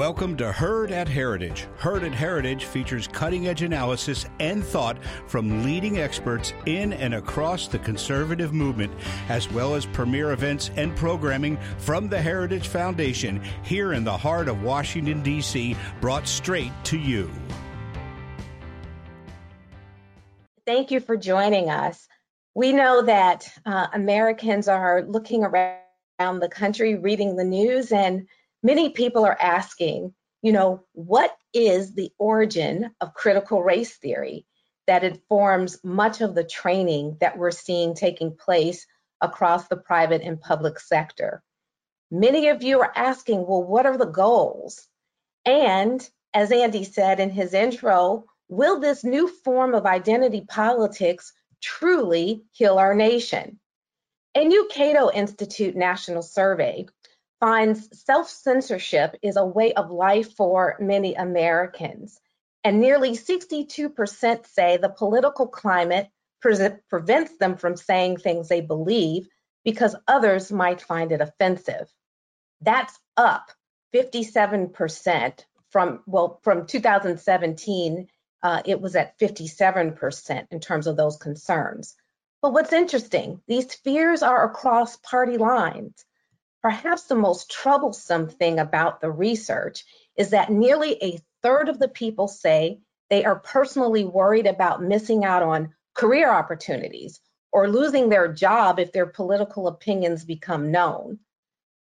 [0.00, 1.68] Welcome to Heard at Heritage.
[1.76, 7.68] Heard at Heritage features cutting edge analysis and thought from leading experts in and across
[7.68, 8.94] the conservative movement,
[9.28, 14.48] as well as premier events and programming from the Heritage Foundation here in the heart
[14.48, 17.30] of Washington, D.C., brought straight to you.
[20.64, 22.08] Thank you for joining us.
[22.54, 28.26] We know that uh, Americans are looking around the country, reading the news, and
[28.62, 34.46] many people are asking, you know, what is the origin of critical race theory
[34.86, 38.86] that informs much of the training that we're seeing taking place
[39.20, 41.42] across the private and public sector?
[42.10, 44.88] Many of you are asking, well, what are the goals?
[45.44, 52.42] And as Andy said in his intro, will this new form of identity politics truly
[52.52, 53.58] heal our nation?
[54.34, 56.86] A new Cato Institute national survey
[57.40, 62.20] finds self-censorship is a way of life for many Americans.
[62.62, 66.08] And nearly 62% say the political climate
[66.40, 66.54] pre
[66.88, 69.26] prevents them from saying things they believe
[69.64, 71.90] because others might find it offensive.
[72.60, 73.50] That's up
[73.94, 78.08] 57% from, well, from 2017,
[78.42, 81.94] uh, it was at 57% in terms of those concerns.
[82.42, 86.04] But what's interesting, these fears are across party lines.
[86.62, 89.84] Perhaps the most troublesome thing about the research
[90.16, 95.24] is that nearly a third of the people say they are personally worried about missing
[95.24, 101.18] out on career opportunities or losing their job if their political opinions become known.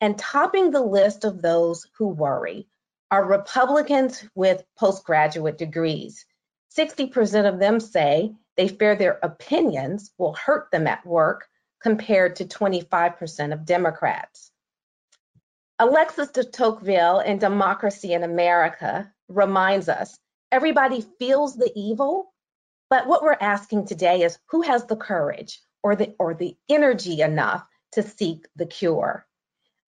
[0.00, 2.68] And topping the list of those who worry
[3.10, 6.24] are Republicans with postgraduate degrees.
[6.78, 11.48] 60% of them say they fear their opinions will hurt them at work
[11.82, 14.49] compared to 25% of Democrats.
[15.80, 20.18] Alexis de Tocqueville in Democracy in America reminds us
[20.52, 22.34] everybody feels the evil,
[22.90, 27.22] but what we're asking today is who has the courage or the or the energy
[27.22, 29.26] enough to seek the cure.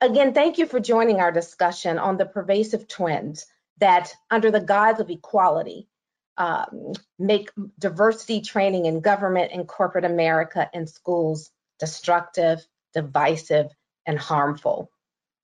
[0.01, 3.45] Again, thank you for joining our discussion on the pervasive trends
[3.77, 5.89] that, under the guise of equality,
[6.39, 13.71] um, make diversity training in government and corporate America and schools destructive, divisive,
[14.07, 14.91] and harmful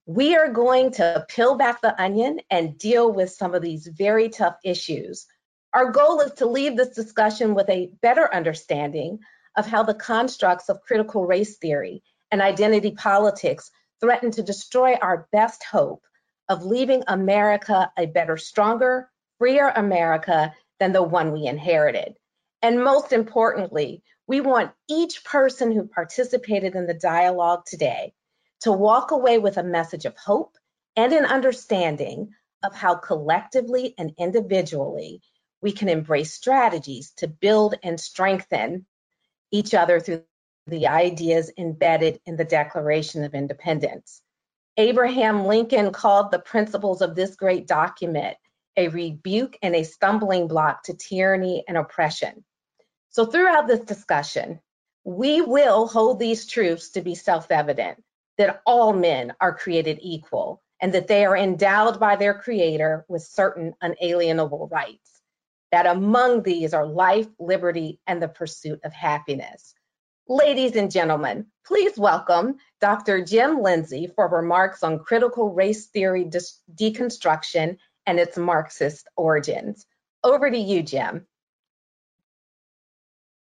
[0.08, 4.30] we are going to peel back the onion and deal with some of these very
[4.30, 5.26] tough issues.
[5.74, 9.18] Our goal is to leave this discussion with a better understanding
[9.54, 13.70] of how the constructs of critical race theory and identity politics
[14.00, 16.02] threaten to destroy our best hope
[16.48, 22.14] of leaving America a better, stronger, freer America than the one we inherited.
[22.62, 28.14] And most importantly, we want each person who participated in the dialogue today
[28.60, 30.56] to walk away with a message of hope
[30.96, 32.30] and an understanding
[32.64, 35.22] of how collectively and individually
[35.60, 38.86] we can embrace strategies to build and strengthen
[39.50, 40.22] each other through
[40.66, 44.20] the ideas embedded in the Declaration of Independence.
[44.76, 48.36] Abraham Lincoln called the principles of this great document
[48.76, 52.44] a rebuke and a stumbling block to tyranny and oppression.
[53.10, 54.60] So, throughout this discussion,
[55.02, 58.04] we will hold these truths to be self evident
[58.38, 63.22] that all men are created equal and that they are endowed by their creator with
[63.22, 65.20] certain unalienable rights,
[65.72, 69.74] that among these are life, liberty, and the pursuit of happiness.
[70.28, 73.24] Ladies and gentlemen, please welcome Dr.
[73.24, 76.40] Jim Lindsay for remarks on critical race theory de
[76.74, 77.76] deconstruction
[78.06, 79.86] and its Marxist origins.
[80.22, 81.26] Over to you, Jim.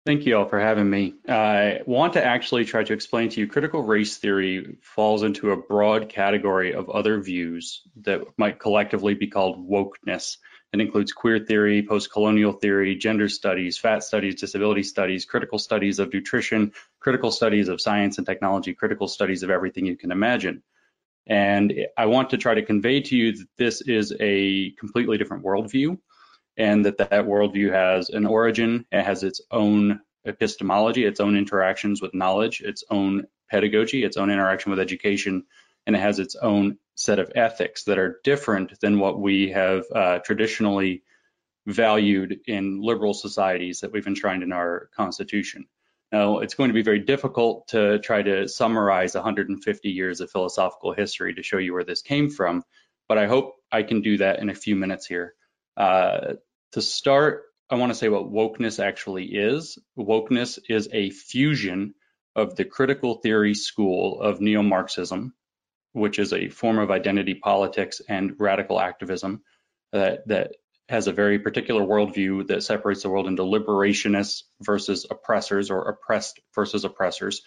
[0.04, 1.14] Thank you all for having me.
[1.30, 5.58] I want to actually try to explain to you critical race theory falls into a
[5.58, 10.38] broad category of other views that might collectively be called wokeness.
[10.74, 16.12] It includes queer theory, post-colonial theory, gender studies, fat studies, disability studies, critical studies of
[16.12, 20.64] nutrition, critical studies of science and technology, critical studies of everything you can imagine.
[21.28, 25.44] And I want to try to convey to you that this is a completely different
[25.44, 26.00] worldview
[26.58, 32.02] and that that worldview has an origin, it has its own epistemology, its own interactions
[32.02, 35.44] with knowledge, its own pedagogy, its own interaction with education,
[35.86, 39.86] and it has its own set of ethics that are different than what we have
[39.94, 41.04] uh, traditionally
[41.66, 45.66] valued in liberal societies that we've enshrined in our Constitution.
[46.12, 50.94] Now, it's going to be very difficult to try to summarize 150 years of philosophical
[50.94, 52.64] history to show you where this came from,
[53.08, 55.36] but I hope I can do that in a few minutes here.
[55.78, 56.34] Uh,
[56.74, 59.78] to start, I want to say what wokeness actually is.
[59.98, 61.94] Wokeness is a fusion
[62.36, 65.34] of the critical theory school of neo Marxism
[65.94, 69.42] which is a form of identity politics and radical activism
[69.92, 70.56] that, that
[70.90, 76.40] has a very particular worldview that separates the world into liberationists versus oppressors or oppressed
[76.56, 77.44] versus oppressors,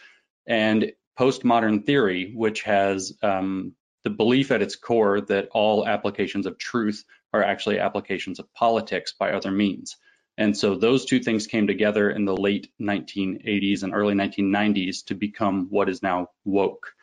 [0.47, 6.59] and postmodern theory, which has um, the belief at its core that all applications of
[6.59, 9.97] truth are actually applications of politics by other means.
[10.39, 15.15] And so those two things came together in the late 1980s and early 1990s to
[15.15, 16.95] become what is now woke.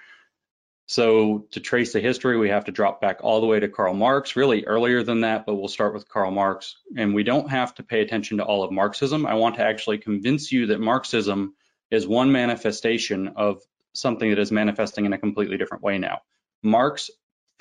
[0.87, 3.93] So to trace the history, we have to drop back all the way to Karl
[3.93, 6.75] Marx, really earlier than that, but we'll start with Karl Marx.
[6.97, 9.25] And we don't have to pay attention to all of Marxism.
[9.25, 11.55] I want to actually convince you that Marxism
[11.89, 13.61] is one manifestation of
[13.93, 16.21] something that is manifesting in a completely different way now.
[16.63, 17.09] Marx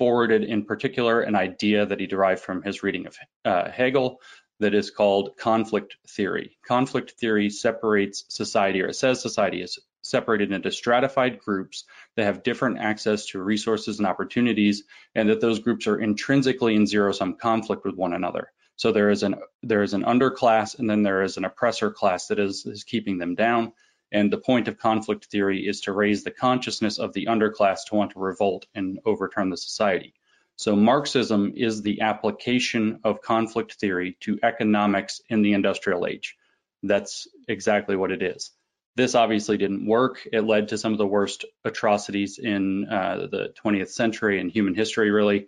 [0.01, 3.15] forwarded in particular an idea that he derived from his reading of
[3.45, 4.19] uh, Hegel
[4.59, 6.57] that is called conflict theory.
[6.67, 11.83] Conflict theory separates society, or it says society is separated into stratified groups
[12.15, 16.87] that have different access to resources and opportunities, and that those groups are intrinsically in
[16.87, 18.51] zero-sum conflict with one another.
[18.77, 22.25] So there is an there is an underclass, and then there is an oppressor class
[22.29, 23.73] that is, is keeping them down.
[24.11, 27.95] And the point of conflict theory is to raise the consciousness of the underclass to
[27.95, 30.13] want to revolt and overturn the society.
[30.57, 36.37] So Marxism is the application of conflict theory to economics in the industrial age.
[36.83, 38.51] That's exactly what it is.
[38.95, 40.27] This obviously didn't work.
[40.31, 44.75] It led to some of the worst atrocities in uh, the 20th century and human
[44.75, 45.47] history, really.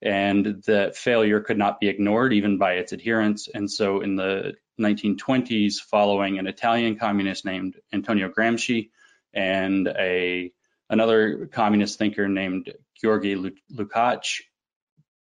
[0.00, 3.48] And the failure could not be ignored even by its adherents.
[3.52, 8.90] And so in the 1920s, following an Italian communist named Antonio Gramsci
[9.34, 10.52] and a
[10.88, 13.34] another communist thinker named Georgi
[13.72, 14.40] Lukács,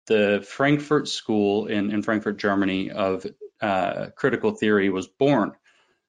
[0.07, 3.27] the Frankfurt School in, in Frankfurt, Germany, of
[3.61, 5.53] uh, critical theory was born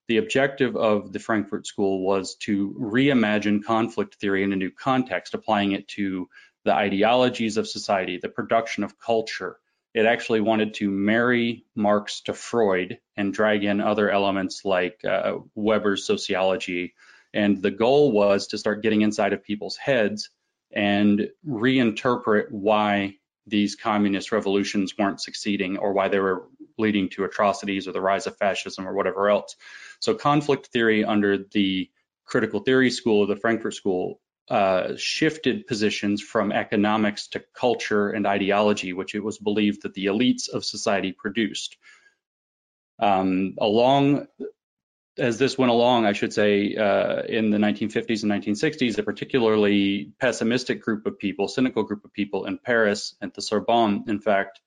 [0.07, 5.33] the objective of the Frankfurt School was to reimagine conflict theory in a new context,
[5.33, 6.29] applying it to
[6.63, 9.57] the ideologies of society, the production of culture.
[9.93, 15.37] It actually wanted to marry Marx to Freud and drag in other elements like uh,
[15.55, 16.95] Weber's sociology.
[17.33, 20.29] And the goal was to start getting inside of people's heads
[20.71, 23.15] and reinterpret why
[23.45, 28.25] these communist revolutions weren't succeeding or why they were leading to atrocities or the rise
[28.25, 29.55] of fascism or whatever else.
[29.99, 31.89] So conflict theory under the
[32.25, 34.19] critical theory school of the Frankfurt School
[34.49, 40.07] uh, shifted positions from economics to culture and ideology, which it was believed that the
[40.07, 41.77] elites of society produced.
[42.99, 44.27] Um, along
[45.17, 50.11] as this went along, I should say, uh, in the 1950s and 1960s, a particularly
[50.19, 54.59] pessimistic group of people, cynical group of people in Paris at the Sorbonne, in fact,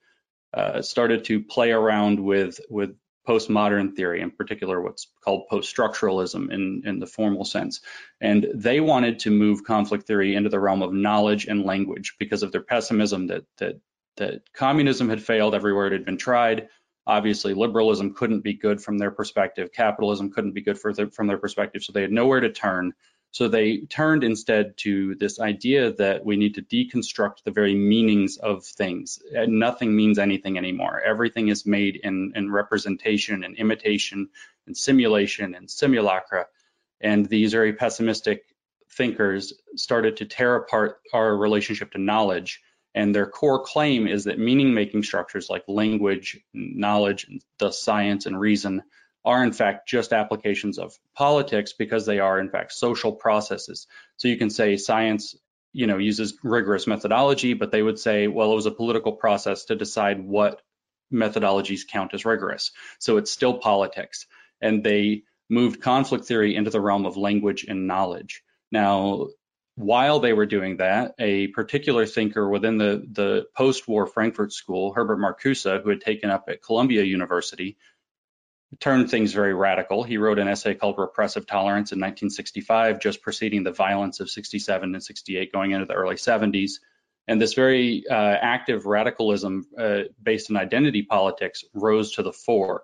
[0.55, 2.96] uh, started to play around with with
[3.26, 7.81] postmodern theory, in particular what's called post-structuralism in, in the formal sense.
[8.20, 12.43] And they wanted to move conflict theory into the realm of knowledge and language because
[12.43, 13.81] of their pessimism that that
[14.17, 16.69] that communism had failed everywhere it had been tried.
[17.06, 19.70] Obviously, liberalism couldn't be good from their perspective.
[19.72, 21.82] Capitalism couldn't be good the, from their perspective.
[21.82, 22.93] So they had nowhere to turn.
[23.36, 28.38] So they turned instead to this idea that we need to deconstruct the very meanings
[28.38, 29.18] of things.
[29.30, 31.02] Nothing means anything anymore.
[31.02, 34.30] Everything is made in, in representation and imitation
[34.66, 36.46] and simulation and simulacra.
[36.98, 38.46] And these very pessimistic
[38.88, 42.62] thinkers started to tear apart our relationship to knowledge.
[42.94, 47.26] And their core claim is that meaning making structures like language, knowledge,
[47.58, 48.82] the science, and reason
[49.26, 53.88] are in fact just applications of politics because they are in fact social processes.
[54.16, 55.34] So you can say science,
[55.72, 59.64] you know, uses rigorous methodology, but they would say, well, it was a political process
[59.66, 60.62] to decide what
[61.12, 62.70] methodologies count as rigorous.
[63.00, 64.26] So it's still politics.
[64.60, 68.42] And they moved conflict theory into the realm of language and knowledge.
[68.70, 69.28] Now,
[69.74, 75.18] while they were doing that, a particular thinker within the, the post-war Frankfurt School, Herbert
[75.18, 77.76] Marcuse, who had taken up at Columbia University,
[78.81, 80.03] turned things very radical.
[80.03, 84.94] He wrote an essay called Repressive Tolerance in 1965, just preceding the violence of 67
[84.94, 86.73] and 68 going into the early 70s.
[87.29, 92.82] And this very uh, active radicalism uh, based in identity politics rose to the fore.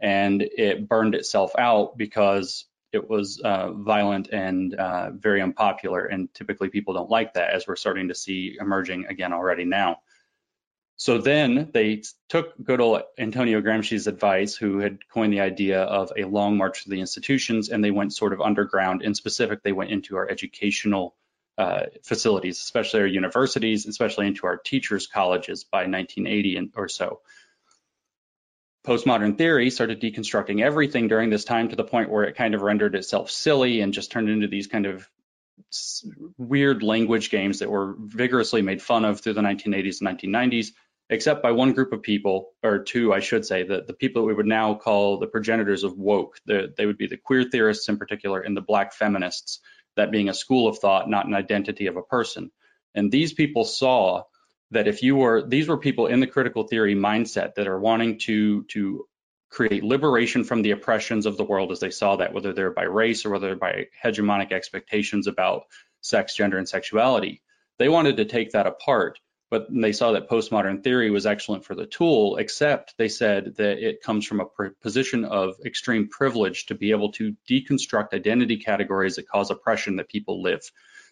[0.00, 6.04] And it burned itself out because it was uh, violent and uh, very unpopular.
[6.04, 9.98] And typically people don't like that, as we're starting to see emerging again already now.
[11.02, 16.12] So then they took good old Antonio Gramsci's advice, who had coined the idea of
[16.16, 19.02] a long march to the institutions, and they went sort of underground.
[19.02, 21.16] In specific, they went into our educational
[21.58, 27.18] uh, facilities, especially our universities, especially into our teachers' colleges by 1980 or so.
[28.86, 32.62] Postmodern theory started deconstructing everything during this time to the point where it kind of
[32.62, 35.10] rendered itself silly and just turned into these kind of
[36.38, 40.68] weird language games that were vigorously made fun of through the 1980s and 1990s,
[41.12, 44.28] except by one group of people, or two, I should say, the, the people that
[44.28, 46.38] we would now call the progenitors of woke.
[46.46, 49.60] The, they would be the queer theorists in particular and the black feminists,
[49.94, 52.50] that being a school of thought, not an identity of a person.
[52.94, 54.22] And these people saw
[54.70, 58.18] that if you were, these were people in the critical theory mindset that are wanting
[58.20, 59.06] to, to
[59.50, 62.84] create liberation from the oppressions of the world as they saw that, whether they're by
[62.84, 65.64] race or whether they're by hegemonic expectations about
[66.00, 67.42] sex, gender, and sexuality.
[67.78, 69.18] They wanted to take that apart,
[69.52, 73.86] but they saw that postmodern theory was excellent for the tool, except they said that
[73.86, 79.16] it comes from a position of extreme privilege to be able to deconstruct identity categories
[79.16, 80.62] that cause oppression that people live.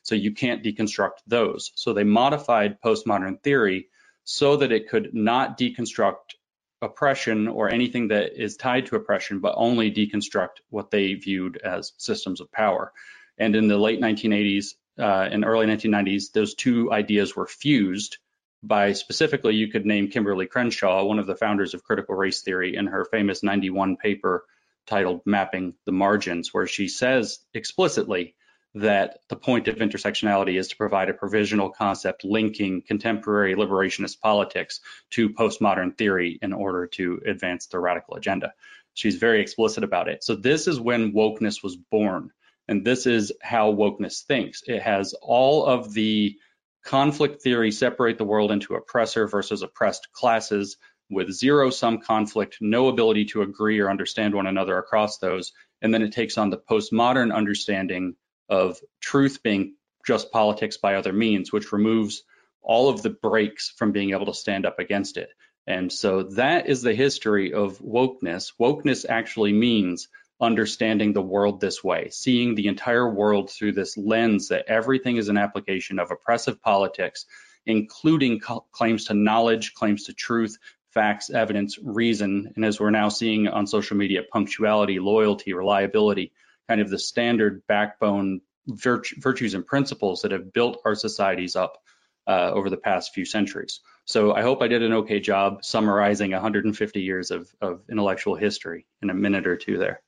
[0.04, 1.70] So you can't deconstruct those.
[1.74, 3.88] So they modified postmodern theory
[4.24, 6.36] so that it could not deconstruct
[6.80, 11.92] oppression or anything that is tied to oppression, but only deconstruct what they viewed as
[11.98, 12.94] systems of power.
[13.36, 18.16] And in the late 1980s uh, and early 1990s, those two ideas were fused
[18.62, 22.76] by specifically, you could name Kimberlé Crenshaw, one of the founders of critical race theory,
[22.76, 24.44] in her famous 91 paper
[24.86, 28.34] titled Mapping the Margins, where she says explicitly
[28.74, 34.80] that the point of intersectionality is to provide a provisional concept linking contemporary liberationist politics
[35.10, 38.52] to postmodern theory in order to advance the radical agenda.
[38.94, 40.22] She's very explicit about it.
[40.22, 42.30] So this is when wokeness was born.
[42.68, 44.62] And this is how wokeness thinks.
[44.66, 46.36] It has all of the
[46.84, 50.76] conflict theory separate the world into oppressor versus oppressed classes
[51.10, 55.52] with zero sum conflict, no ability to agree or understand one another across those.
[55.82, 58.14] And then it takes on the postmodern understanding
[58.48, 59.74] of truth being
[60.06, 62.22] just politics by other means, which removes
[62.62, 65.30] all of the breaks from being able to stand up against it.
[65.66, 68.52] And so that is the history of wokeness.
[68.60, 70.08] Wokeness actually means
[70.40, 75.28] understanding the world this way, seeing the entire world through this lens that everything is
[75.28, 77.26] an application of oppressive politics,
[77.66, 78.40] including
[78.72, 80.56] claims to knowledge, claims to truth,
[80.92, 86.32] facts, evidence, reason, and as we're now seeing on social media, punctuality, loyalty, reliability,
[86.68, 91.78] kind of the standard backbone virtues and principles that have built our societies up
[92.26, 93.80] uh, over the past few centuries.
[94.04, 98.86] So I hope I did an okay job summarizing 150 years of, of intellectual history
[99.02, 100.00] in a minute or two there.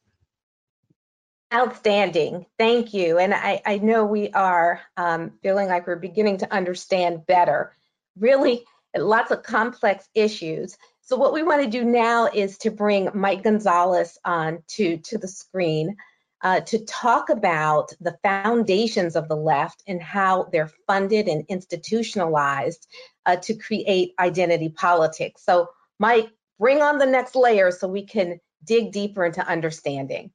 [1.53, 2.47] Outstanding.
[2.59, 3.19] Thank you.
[3.19, 7.77] And I, I know we are um, feeling like we're beginning to understand better.
[8.19, 8.65] Really,
[8.97, 10.77] lots of complex issues.
[11.03, 15.19] So what we want to do now is to bring Mike Gonzalez on to, to
[15.19, 15.97] the screen
[16.43, 22.87] uh, to talk about the foundations of the left and how they're funded and institutionalized
[23.27, 25.45] uh, to create identity politics.
[25.45, 25.69] So,
[25.99, 30.33] Mike, bring on the next layer so we can dig deeper into understanding.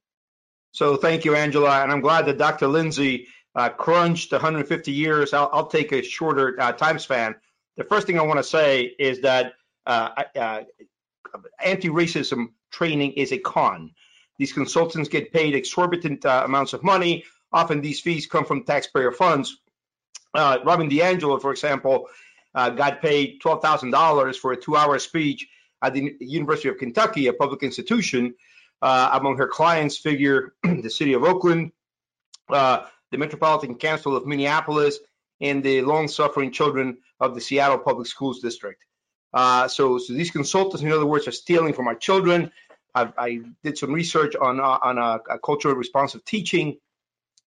[0.78, 1.82] So, thank you, Angela.
[1.82, 2.68] And I'm glad that Dr.
[2.68, 5.34] Lindsay uh, crunched 150 years.
[5.34, 7.34] I'll, I'll take a shorter uh, time span.
[7.76, 9.54] The first thing I want to say is that
[9.86, 10.60] uh, uh,
[11.60, 13.90] anti racism training is a con.
[14.38, 17.24] These consultants get paid exorbitant uh, amounts of money.
[17.52, 19.58] Often these fees come from taxpayer funds.
[20.32, 22.06] Uh, Robin DiAngelo, for example,
[22.54, 25.48] got paid $12,000 for a two-hour speech
[25.82, 28.32] at the University of Kentucky, a public institution.
[28.80, 31.72] Uh, among her clients figure the city of Oakland,
[32.48, 34.98] uh, the Metropolitan Council of Minneapolis,
[35.40, 38.84] and the long-suffering children of the Seattle Public Schools District.
[39.32, 42.50] Uh, so, so these consultants, in other words, are stealing from our children.
[42.94, 46.78] I, I did some research on uh, on a, a cultural responsive teaching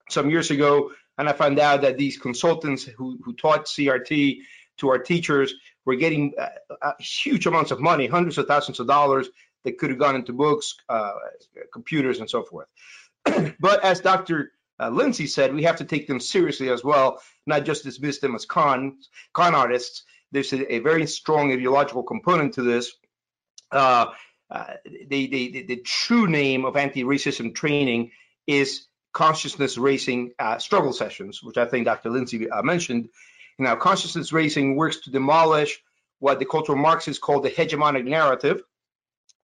[0.09, 4.39] some years ago, and I found out that these consultants who, who taught CRT
[4.77, 5.53] to our teachers
[5.85, 6.49] were getting uh,
[6.81, 9.27] uh, huge amounts of money, hundreds of thousands of dollars
[9.63, 11.11] that could have gone into books, uh,
[11.71, 12.67] computers, and so forth.
[13.59, 14.51] but as Dr.
[14.79, 18.35] Uh, Lindsay said, we have to take them seriously as well, not just dismiss them
[18.35, 18.97] as con
[19.33, 20.03] con artists.
[20.31, 22.91] There's a, a very strong ideological component to this.
[23.71, 24.07] Uh,
[24.49, 24.65] uh,
[25.07, 28.11] the, the, the, true name of anti-racism training
[28.47, 32.09] is consciousness raising uh, struggle sessions, which I think Dr.
[32.09, 33.07] Lindsay uh, mentioned.
[33.57, 35.81] Now, consciousness raising works to demolish
[36.19, 38.61] what the cultural Marxists call the hegemonic narrative.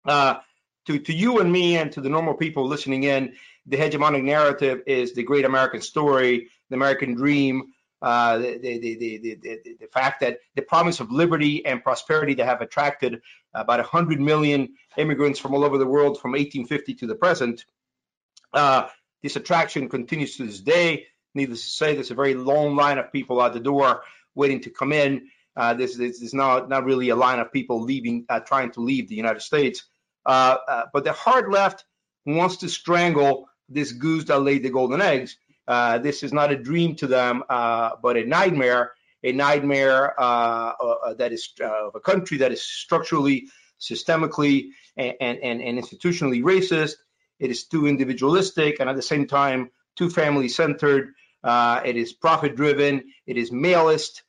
[0.07, 0.39] Uh,
[0.85, 3.33] to, to you and me and to the normal people listening in,
[3.65, 9.17] the hegemonic narrative is the great American story, the American dream, uh, the, the, the,
[9.17, 13.21] the, the, fact that the promise of liberty and prosperity that have attracted
[13.53, 17.65] about 100 million immigrants from all over the world from 1850 to the present.
[18.53, 18.87] Uh,
[19.23, 21.07] this attraction continues to this day.
[21.33, 24.03] Needless to say, there's a very long line of people at the door
[24.35, 25.29] waiting to come in.
[25.55, 28.81] Uh, this, this, is not, not really a line of people leaving, uh, trying to
[28.81, 29.85] leave the United States.
[30.27, 31.85] Uh, uh, but the hard left
[32.25, 36.55] wants to strangle this goose that laid the golden eggs Uh, this is not a
[36.55, 38.93] dream to them, uh, but a nightmare,
[39.23, 45.15] a nightmare uh, uh that is uh, of a country that is structurally, systemically, and,
[45.19, 46.95] and, and institutionally racist.
[47.39, 51.05] It is too individualistic and at the same time too family centered.
[51.43, 52.93] Uh, it is profit driven.
[53.25, 54.23] It is maleist,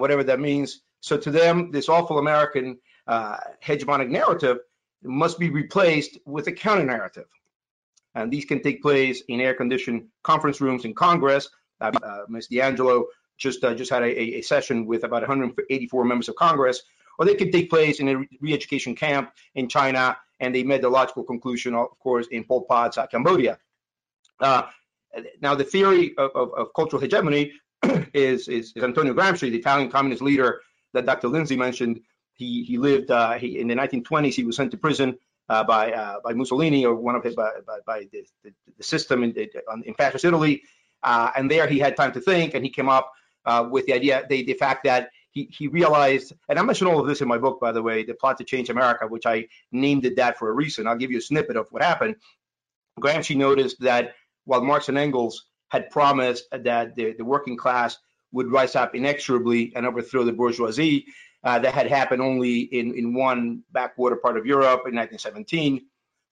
[0.00, 0.80] whatever that means.
[1.00, 4.58] So to them, this awful American hegemonic narrative
[5.04, 7.26] must be replaced with a counter narrative
[8.14, 11.48] and these can take place in air-conditioned conference rooms in Congress.
[11.80, 12.48] Uh, uh, Ms.
[12.48, 13.04] DiAngelo
[13.36, 16.82] just uh, just had a, a, session with about 184 members of Congress,
[17.18, 20.88] or they can take place in a re-education camp in China, and they made the
[20.88, 23.58] logical conclusion, of course, in Pol Pot's uh, Cambodia.
[24.38, 24.62] Uh,
[25.40, 27.52] now, the theory of, of, of cultural hegemony
[28.14, 30.60] is, is, is, Antonio Gramsci, the Italian communist leader
[30.92, 31.28] that Dr.
[31.28, 32.00] Lindsay mentioned.
[32.34, 34.34] He, he lived uh, he, in the 1920s.
[34.34, 37.50] He was sent to prison uh, by uh, by Mussolini or one of his by,
[37.66, 39.34] by, by the, the, the, system in,
[39.84, 40.62] in fascist Italy.
[41.02, 43.12] Uh, and there he had time to think, and he came up
[43.70, 47.08] with the idea, the, the fact that he, he realized, and I mentioned all of
[47.08, 50.06] this in my book, by the way, The Plot to Change America, which I named
[50.06, 50.86] it that for a reason.
[50.86, 52.14] I'll give you a snippet of what happened.
[53.00, 54.14] Gramsci noticed that
[54.44, 57.98] while Marx and Engels had promised that the, the working class
[58.30, 61.06] would rise up inexorably and overthrow the bourgeoisie,
[61.44, 65.86] uh, that had happened only in, in one backwater part of Europe in 1917.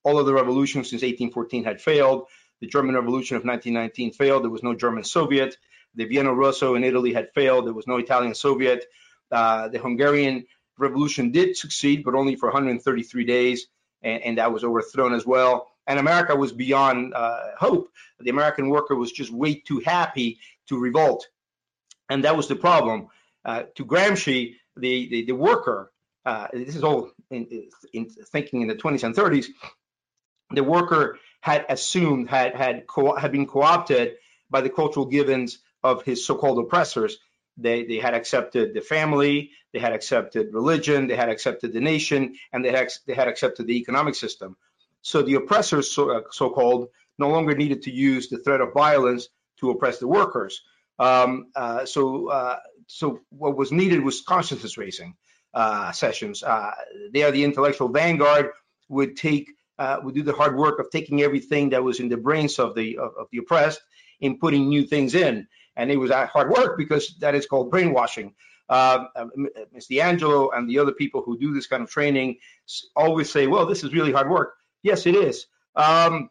[0.05, 2.27] All of the revolutions since 1814 had failed.
[2.61, 4.45] The German Revolution of 1919 failed.
[4.45, 5.57] There was no German Soviet.
[5.95, 7.67] The Biennio Rosso in Italy had failed.
[7.67, 8.87] There was no Italian Soviet.
[9.31, 10.47] Uh, the Hungarian
[10.79, 13.67] Revolution did succeed, but only for 133 days,
[14.03, 15.69] and, and that was overthrown as well.
[15.87, 17.91] And America was beyond uh, hope.
[18.21, 20.39] The American worker was just way too happy
[20.69, 21.27] to revolt.
[22.09, 23.09] And that was the problem.
[23.45, 25.93] Uh, to Gramsci, the, the, the worker,
[26.25, 29.47] uh, this is all in, in, thinking in the 20s and 30s,
[30.51, 32.85] the worker had assumed, had, had,
[33.19, 34.15] had been co-opted
[34.51, 37.19] by the cultural givens of his so-called oppressors.
[37.57, 42.37] They, they had accepted the family, they had accepted religion, they had accepted the nation,
[42.53, 44.57] and they had, they had accepted the economic system.
[45.03, 49.29] So the oppressors, so, uh, so-called, no longer needed to use the threat of violence
[49.59, 50.63] to oppress the workers.
[50.99, 55.15] Um, uh, so uh, so what was needed was consciousness raising
[55.55, 56.43] uh, sessions.
[56.43, 56.73] Uh,
[57.13, 58.51] there, the intellectual vanguard
[58.89, 62.17] would take uh, would do the hard work of taking everything that was in the
[62.17, 63.81] brains of the of, of the oppressed
[64.21, 65.47] and putting new things in.
[65.77, 68.35] And it was hard work because that is called brainwashing.
[68.69, 69.05] Uh,
[69.73, 69.89] Ms.
[69.91, 72.39] DiAngelo and the other people who do this kind of training
[72.95, 75.47] always say, "Well, this is really hard work." Yes, it is.
[75.75, 76.31] Um,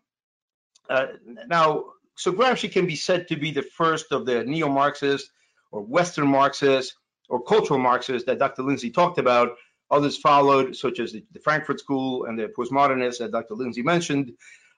[0.90, 1.08] uh,
[1.48, 1.86] now,
[2.16, 5.30] so Gramsci can be said to be the first of the neo-Marxists
[5.72, 6.96] or Western Marxists
[7.30, 8.64] or cultural Marxists that Dr.
[8.64, 9.56] Lindsay talked about.
[9.90, 13.56] Others followed, such as the, the Frankfurt School and the postmodernists that Dr.
[13.56, 14.32] Lindsay mentioned.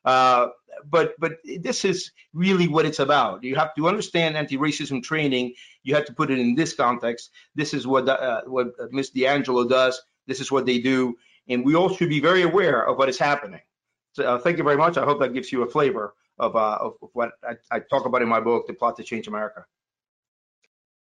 [0.05, 0.47] Uh,
[0.89, 3.43] but but this is really what it's about.
[3.43, 5.53] You have to understand anti-racism training.
[5.83, 7.29] You have to put it in this context.
[7.55, 9.11] This is what uh, what Ms.
[9.15, 10.01] DiAngelo does.
[10.27, 11.15] This is what they do,
[11.47, 13.61] and we all should be very aware of what is happening.
[14.13, 14.97] So uh, thank you very much.
[14.97, 18.21] I hope that gives you a flavor of, uh, of what I, I talk about
[18.21, 19.65] in my book, The Plot to Change America.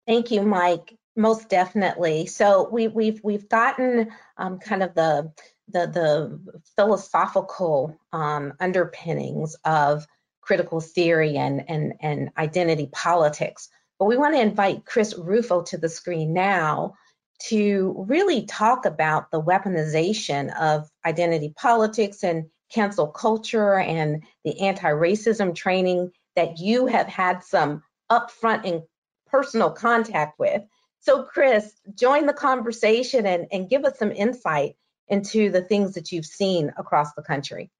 [0.07, 0.97] Thank you, Mike.
[1.17, 2.27] Most definitely.
[2.27, 5.33] So we, we've we've gotten um, kind of the
[5.69, 10.07] the, the philosophical um, underpinnings of
[10.41, 13.69] critical theory and, and and identity politics.
[13.99, 16.95] But we want to invite Chris Rufo to the screen now
[17.49, 25.55] to really talk about the weaponization of identity politics and cancel culture and the anti-racism
[25.55, 28.83] training that you have had some upfront and
[29.31, 30.63] personal contact with.
[31.01, 34.77] So, Chris, join the conversation and, and give us some insight
[35.09, 37.71] into the things that you've seen across the country.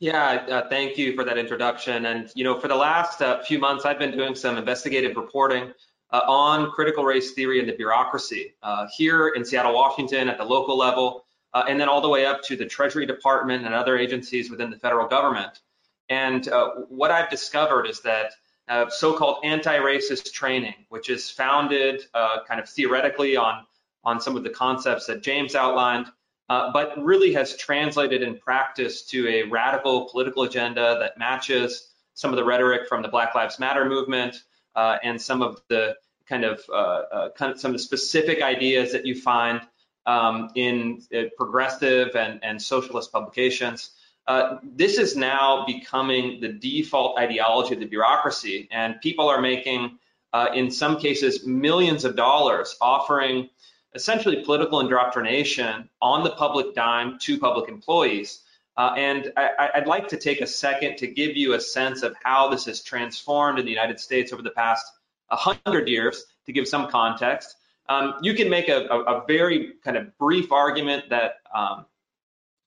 [0.00, 2.06] Yeah, uh, thank you for that introduction.
[2.06, 5.72] And, you know, for the last uh, few months, I've been doing some investigative reporting
[6.10, 10.44] uh, on critical race theory and the bureaucracy uh, here in Seattle, Washington, at the
[10.44, 13.98] local level, uh, and then all the way up to the Treasury Department and other
[13.98, 15.60] agencies within the federal government.
[16.08, 18.32] And uh, what I've discovered is that
[18.68, 23.64] uh, so-called anti-racist training, which is founded uh, kind of theoretically on
[24.04, 26.06] on some of the concepts that James outlined,
[26.48, 32.30] uh, but really has translated in practice to a radical political agenda that matches some
[32.30, 36.44] of the rhetoric from the Black Lives Matter movement uh, and some of the kind
[36.44, 39.60] of, uh, uh, kind of some of the specific ideas that you find
[40.06, 41.02] um, in
[41.36, 43.90] progressive and, and socialist publications.
[44.28, 49.98] Uh, this is now becoming the default ideology of the bureaucracy, and people are making,
[50.34, 53.48] uh, in some cases, millions of dollars offering
[53.94, 58.42] essentially political indoctrination on the public dime to public employees.
[58.76, 62.14] Uh, and I, would like to take a second to give you a sense of
[62.22, 64.86] how this has transformed in the United States over the past
[65.28, 67.56] 100 years to give some context.
[67.88, 71.86] Um, you can make a, a, a, very kind of brief argument that um,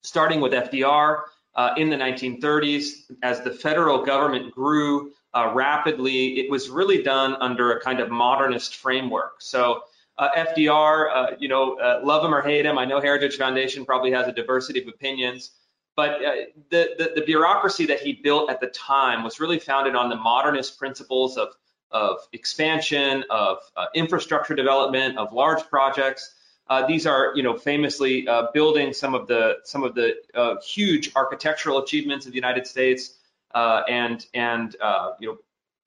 [0.01, 1.21] starting with FDR
[1.55, 7.35] uh, in the 1930s, as the federal government grew uh, rapidly, it was really done
[7.39, 9.41] under a kind of modernist framework.
[9.41, 9.83] So
[10.17, 13.85] uh, FDR, uh, you know, uh, love him or hate him, I know Heritage Foundation
[13.85, 15.51] probably has a diversity of opinions,
[15.95, 16.31] but uh,
[16.69, 20.15] the, the, the, bureaucracy that he built at the time was really founded on the
[20.15, 21.49] modernist principles of,
[21.91, 23.57] of expansion, of
[23.93, 26.35] infrastructure development, of large projects.
[26.71, 30.55] Uh, these are, you know, famously uh, building some of the some of the uh,
[30.61, 33.15] huge architectural achievements of the United States,
[33.53, 34.77] uh, and and
[35.19, 35.37] you know,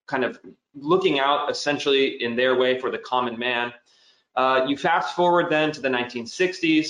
[0.07, 0.39] kind of
[0.75, 3.73] looking out essentially in their way for the common man.
[4.69, 6.89] you fast forward then to the 1960s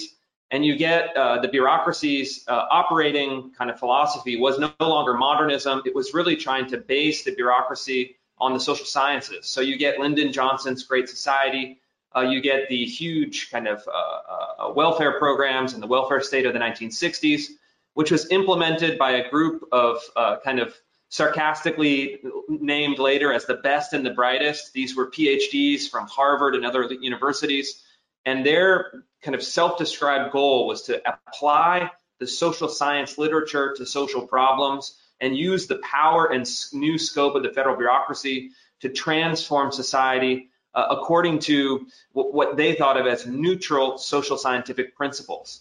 [0.50, 5.82] and you get uh, the bureaucracy's uh, operating kind of philosophy was no longer modernism.
[5.86, 9.46] It was really trying to base the bureaucracy on the social sciences.
[9.46, 11.78] So you get Lyndon Johnson's Great Society.
[12.16, 16.46] Uh, you get the huge kind of uh, uh, welfare programs and the welfare state
[16.46, 17.46] of the 1960s,
[17.94, 20.74] which was implemented by a group of uh, kind of
[21.08, 24.72] sarcastically named later as the best and the brightest.
[24.72, 27.84] These were PhDs from Harvard and other universities
[28.24, 34.26] and their kind of self-described goal was to apply the social science literature to social
[34.26, 38.50] problems and use the power and new scope of the federal bureaucracy
[38.80, 45.60] to transform society uh, according to what they thought of as neutral social scientific principles.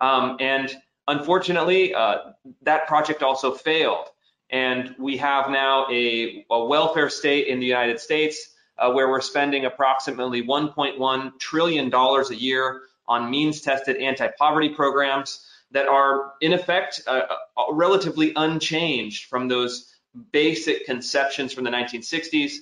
[0.00, 0.74] Um, and
[1.08, 4.08] unfortunately, uh, that project also failed.
[4.50, 9.20] And we have now a, a welfare state in the United States uh, where we're
[9.20, 16.52] spending approximately $1.1 trillion a year on means tested anti poverty programs that are, in
[16.52, 17.22] effect, uh,
[17.56, 19.92] uh, relatively unchanged from those
[20.32, 22.58] basic conceptions from the 1960s.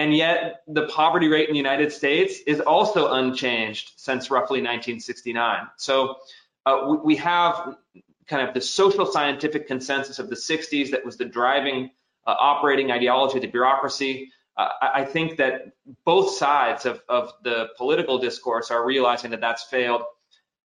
[0.00, 5.66] And yet, the poverty rate in the United States is also unchanged since roughly 1969.
[5.76, 6.16] So,
[6.64, 7.76] uh, we, have
[8.26, 11.90] kind of the social scientific consensus of the 60s that was the driving
[12.26, 14.32] uh, operating ideology of the bureaucracy.
[14.56, 15.72] I think that
[16.04, 20.02] both sides of, of the political discourse are realizing that that's failed.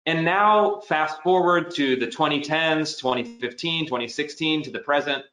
[0.08, 5.24] And now, fast forward to the 2010s, 2015, 2016, to the present,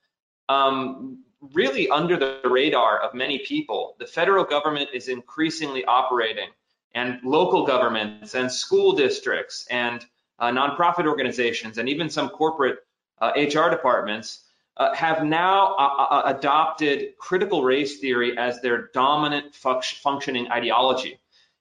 [0.50, 6.48] um, really under the radar of many people, the federal government is increasingly operating,
[6.94, 10.04] and local governments and school districts and
[10.38, 12.78] uh, nonprofit organizations and even some corporate
[13.20, 14.44] uh, HR departments
[14.76, 21.18] uh, have now uh, uh, adopted critical race theory as their dominant functioning ideology.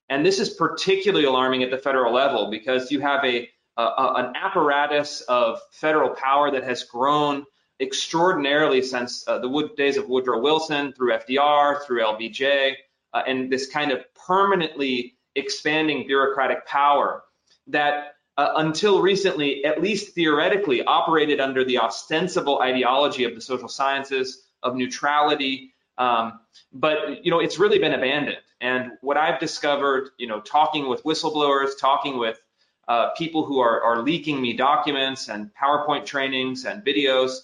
[0.09, 5.21] And this is particularly alarming at the federal level because you have a, an apparatus
[5.21, 7.45] of federal power that has grown
[7.79, 12.73] extraordinarily since uh, the Wood days of Woodrow Wilson through FDR, through LBJ,
[13.13, 17.23] uh, and this kind of permanently expanding bureaucratic power
[17.67, 23.67] that uh, until recently, at least theoretically, operated under the ostensible ideology of the social
[23.67, 25.73] sciences, of neutrality.
[25.97, 26.39] Um,
[26.71, 28.37] but you know, it's really been abandoned.
[28.61, 32.39] And what I've discovered, you know, talking with whistleblowers, talking with
[32.87, 37.39] uh, people who are, are leaking me documents and PowerPoint trainings and videos,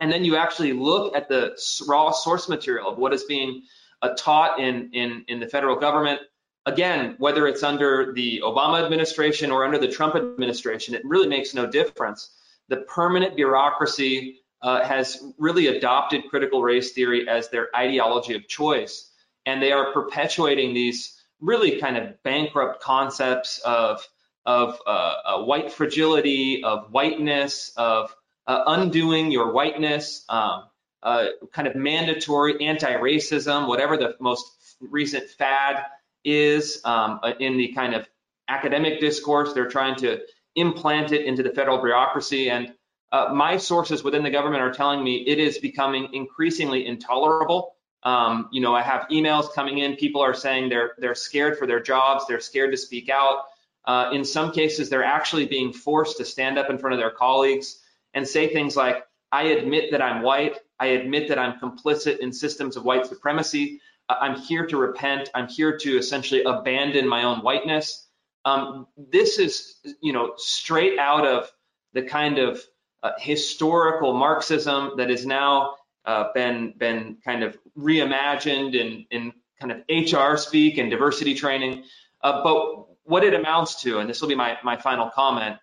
[0.00, 3.62] and then you actually look at the raw source material of what is being
[4.02, 6.20] uh, taught in, in, in the federal government,
[6.66, 11.54] again, whether it's under the Obama administration or under the Trump administration, it really makes
[11.54, 12.30] no difference.
[12.68, 19.10] The permanent bureaucracy uh, has really adopted critical race theory as their ideology of choice.
[19.46, 24.06] And they are perpetuating these really kind of bankrupt concepts of,
[24.44, 28.14] of uh, uh, white fragility, of whiteness, of
[28.50, 30.64] uh, undoing your whiteness, um,
[31.04, 34.44] uh, kind of mandatory anti-racism, whatever the most
[34.80, 35.84] recent fad
[36.24, 38.08] is um, uh, in the kind of
[38.48, 39.52] academic discourse.
[39.52, 40.18] They're trying to
[40.56, 42.50] implant it into the federal bureaucracy.
[42.50, 42.74] And
[43.12, 47.76] uh, my sources within the government are telling me it is becoming increasingly intolerable.
[48.02, 49.94] Um, you know, I have emails coming in.
[49.94, 52.24] People are saying they're they're scared for their jobs.
[52.26, 53.44] They're scared to speak out.
[53.84, 57.12] Uh, in some cases, they're actually being forced to stand up in front of their
[57.12, 57.80] colleagues
[58.14, 60.58] and say things like, "I admit that I'm white.
[60.78, 63.80] I admit that I'm complicit in systems of white supremacy.
[64.08, 65.30] I'm here to repent.
[65.34, 68.08] I'm here to essentially abandon my own whiteness.
[68.44, 71.50] Um, this is, you know, straight out of
[71.92, 72.60] the kind of
[73.02, 79.72] uh, historical Marxism that has now uh, been been kind of reimagined in in kind
[79.72, 81.84] of HR speak and diversity training.
[82.22, 85.56] Uh, but what it amounts to, and this will be my my final comment,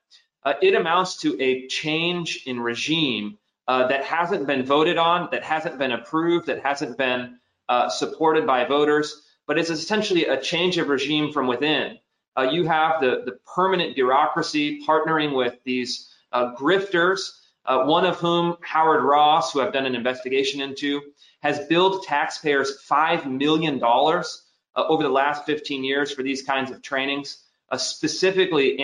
[0.47, 5.43] uh, it amounts to a change in regime uh, that hasn't been voted on, that
[5.43, 10.77] hasn't been approved, that hasn't been uh, supported by voters, but it's essentially a change
[10.77, 11.97] of regime from within.
[12.37, 17.31] Uh, you have the, the permanent bureaucracy partnering with these uh, grifters,
[17.65, 21.01] uh, one of whom, Howard Ross, who I've done an investigation into,
[21.41, 27.43] has billed taxpayers $5 million over the last 15 years for these kinds of trainings,
[27.75, 28.79] specifically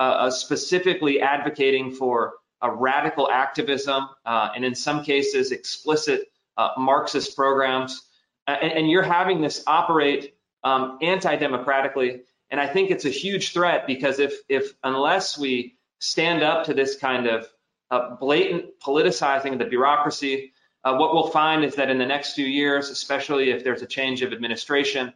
[0.00, 6.22] anti-American, specifically advocating for a radical activism, uh, and in some cases, explicit
[6.56, 8.02] uh, Marxist programs.
[8.46, 10.34] And, and, you're having this operate
[10.64, 12.22] um, anti-democratically.
[12.50, 16.74] And I think it's a huge threat because if, if unless we stand up to
[16.74, 17.46] this kind of
[17.90, 20.52] uh, blatant politicizing of the bureaucracy,
[20.84, 23.86] uh, what we'll find is that in the next few years, especially if there's a
[23.86, 25.12] change of administration,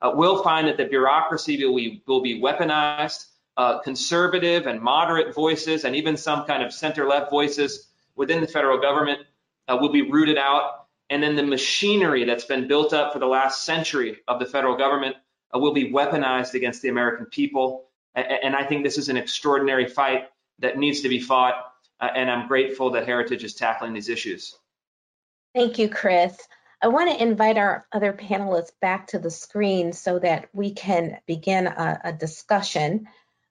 [0.00, 5.34] uh, we'll find that the bureaucracy will be, will be weaponized uh, conservative and moderate
[5.34, 9.20] voices and even some kind of center-left voices within the federal government
[9.68, 10.86] uh, will be rooted out.
[11.10, 14.76] And then the machinery that's been built up for the last century of the federal
[14.76, 15.16] government
[15.54, 17.84] uh, will be weaponized against the American people.
[18.14, 20.28] And, and, I think this is an extraordinary fight
[20.60, 21.54] that needs to be fought.
[22.00, 24.56] Uh, and I'm grateful that Heritage is tackling these issues.
[25.54, 26.36] Thank you, Chris.
[26.80, 31.18] I want to invite our other panelists back to the screen so that we can
[31.26, 33.06] begin a, a discussion.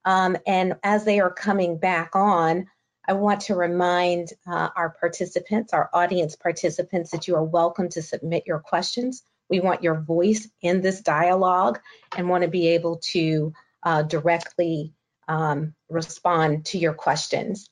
[0.06, 2.68] Um, and as they are coming back on,
[3.08, 8.02] I want to remind uh, our participants, our audience participants, that you are welcome to
[8.02, 9.24] submit your questions.
[9.50, 11.80] We want your voice in this dialogue
[12.16, 14.94] and want to be able to uh, directly
[15.28, 17.70] um, respond to your questions.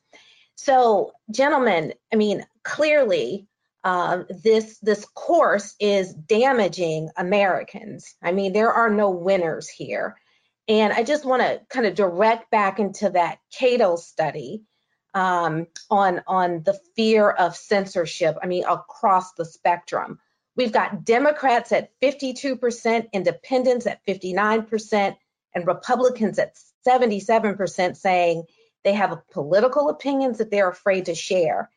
[0.56, 3.48] So, gentlemen, I mean, clearly,
[3.84, 8.14] uh, this this course is damaging Americans.
[8.22, 10.18] I mean, there are no winners here.
[10.70, 14.62] And I just want to kind of direct back into that Cato study
[15.16, 20.20] um, on, on the fear of censorship, I mean, across the spectrum.
[20.56, 25.18] We've got Democrats at 52%, independents at 59%,
[25.56, 26.54] and Republicans at
[26.88, 28.44] 77% saying
[28.84, 31.72] they have political opinions that they're afraid to share.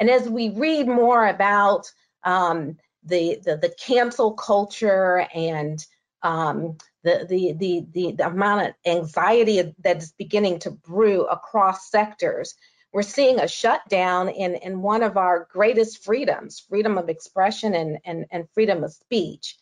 [0.00, 1.92] And as we read more about
[2.24, 5.84] um, the, the, the cancel culture and
[6.22, 7.52] um, the, the,
[7.92, 12.54] the, the, amount of anxiety that is beginning to brew across sectors.
[12.92, 17.98] We're seeing a shutdown in, in one of our greatest freedoms, freedom of expression and,
[18.04, 19.56] and, and freedom of speech.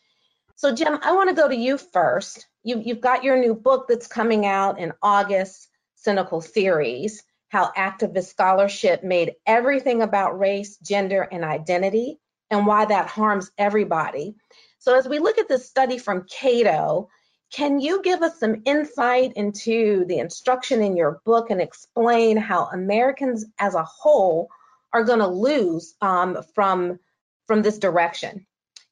[0.55, 2.47] So, Jim, I want to go to you first.
[2.63, 8.29] You, you've got your new book that's coming out in August, Cynical Theories How Activist
[8.29, 12.17] Scholarship Made Everything About Race, Gender, and Identity,
[12.49, 14.35] and Why That Harms Everybody.
[14.79, 17.09] So, as we look at this study from Cato,
[17.51, 22.65] can you give us some insight into the instruction in your book and explain how
[22.65, 24.49] Americans as a whole
[24.93, 26.99] are going to lose um, from
[27.45, 28.45] from this direction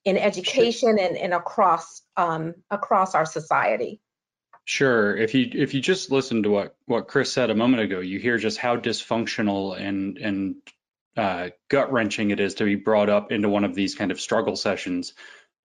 [0.06, 4.00] in education and, and across um, across our society?
[4.64, 5.16] Sure.
[5.16, 8.20] If you if you just listen to what what Chris said a moment ago, you
[8.20, 10.56] hear just how dysfunctional and and
[11.18, 14.20] uh, gut wrenching it is to be brought up into one of these kind of
[14.20, 15.14] struggle sessions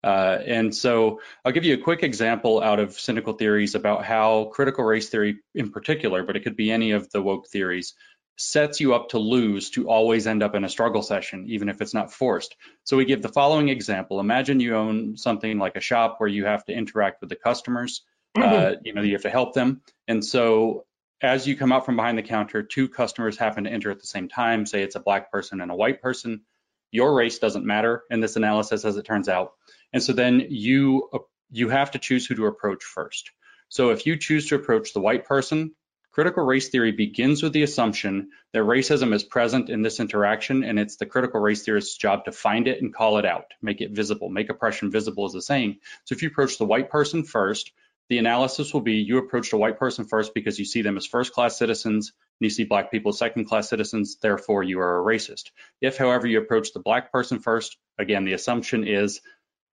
[0.03, 4.51] uh, and so I'll give you a quick example out of cynical theories about how
[4.53, 7.95] critical race theory in particular, but it could be any of the woke theories,
[8.37, 11.83] sets you up to lose to always end up in a struggle session, even if
[11.83, 12.57] it's not forced.
[12.85, 14.19] So we give the following example.
[14.21, 18.03] Imagine you own something like a shop where you have to interact with the customers.
[18.37, 18.49] Mm-hmm.
[18.49, 19.83] Uh, you know, you have to help them.
[20.09, 20.87] And so
[21.21, 24.07] as you come out from behind the counter, two customers happen to enter at the
[24.07, 26.43] same time, say it's a black person and a white person.
[26.93, 29.53] Your race doesn't matter in this analysis, as it turns out.
[29.92, 31.09] And so then you
[31.50, 33.31] you have to choose who to approach first.
[33.68, 35.74] So if you choose to approach the white person,
[36.12, 40.79] critical race theory begins with the assumption that racism is present in this interaction, and
[40.79, 43.92] it's the critical race theorist's job to find it and call it out, make it
[43.92, 45.79] visible, make oppression visible as a saying.
[46.05, 47.72] So if you approach the white person first,
[48.09, 51.07] the analysis will be you approached a white person first because you see them as
[51.07, 54.98] first class citizens and you see black people as second class citizens, therefore you are
[54.98, 55.50] a racist.
[55.81, 59.20] If, however, you approach the black person first, again, the assumption is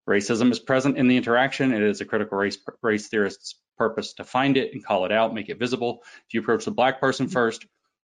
[0.08, 1.74] Racism is present in the interaction.
[1.74, 5.34] It is a critical race, race theorist's purpose to find it and call it out,
[5.34, 6.02] make it visible.
[6.28, 7.34] If you approach the black person mm-hmm.
[7.34, 7.66] first,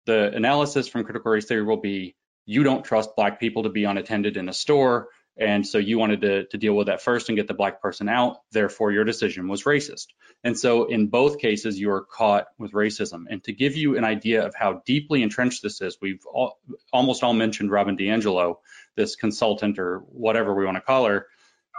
[0.07, 2.15] the analysis from critical race theory will be
[2.47, 5.09] you don't trust black people to be unattended in a store.
[5.37, 8.09] And so you wanted to, to deal with that first and get the black person
[8.09, 8.39] out.
[8.51, 10.07] Therefore, your decision was racist.
[10.43, 13.25] And so in both cases, you are caught with racism.
[13.29, 16.59] And to give you an idea of how deeply entrenched this is, we've all,
[16.93, 18.57] almost all mentioned Robin DiAngelo,
[18.97, 21.27] this consultant or whatever we want to call her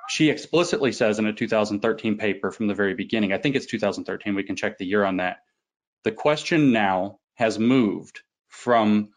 [0.10, 4.36] she explicitly says in a 2013 paper from the very beginning, I think it's 2013,
[4.36, 5.38] we can check the year on that.
[6.04, 9.10] The question now has moved from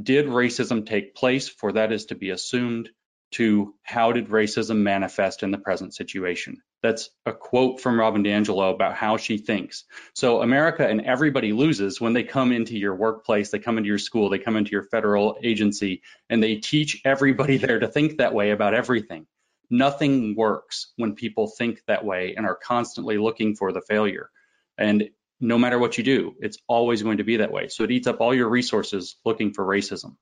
[0.00, 2.88] did racism take place, for that is to be assumed,
[3.32, 6.62] to how did racism manifest in the present situation.
[6.82, 9.84] That's a quote from Robin DiAngelo about how she thinks.
[10.14, 13.98] So America and everybody loses when they come into your workplace, they come into your
[13.98, 18.32] school, they come into your federal agency, and they teach everybody there to think that
[18.32, 19.26] way about everything.
[19.70, 24.30] Nothing works when people think that way and are constantly looking for the failure.
[24.76, 27.68] And no matter what you do, it's always going to be that way.
[27.68, 30.16] So it eats up all your resources looking for racism.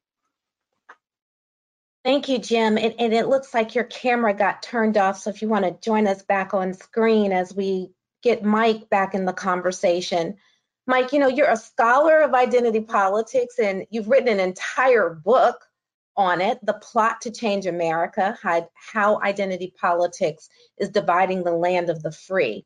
[2.04, 2.78] Thank you, Jim.
[2.78, 5.18] And, and, it looks like your camera got turned off.
[5.18, 7.90] So if you want to join us back on screen as we
[8.22, 10.36] get Mike back in the conversation.
[10.86, 15.65] Mike, you know, you're a scholar of identity politics and you've written an entire book
[16.16, 18.38] on it, The Plot to Change America,
[18.74, 20.48] how identity politics
[20.78, 22.64] is dividing the land of the free.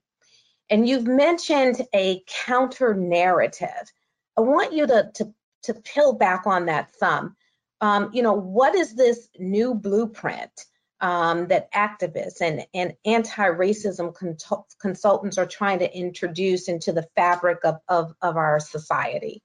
[0.70, 3.92] And you've mentioned a counter narrative.
[4.36, 5.34] I want you to, to,
[5.64, 7.36] to peel back on that some.
[7.80, 10.52] Um, you know, what is this new blueprint
[11.00, 14.14] um, that activists and, and anti-racism
[14.80, 19.42] consultants are trying to introduce into the fabric of, of, of our society?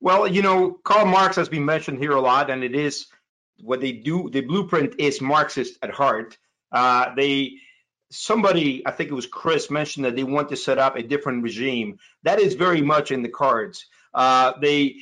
[0.00, 3.06] Well, you know, Karl Marx has been mentioned here a lot, and it is
[3.60, 4.28] what they do.
[4.30, 6.36] The blueprint is Marxist at heart.
[6.70, 7.52] Uh, they
[8.10, 11.42] somebody, I think it was Chris, mentioned that they want to set up a different
[11.42, 11.98] regime.
[12.22, 13.86] That is very much in the cards.
[14.14, 14.96] Uh, they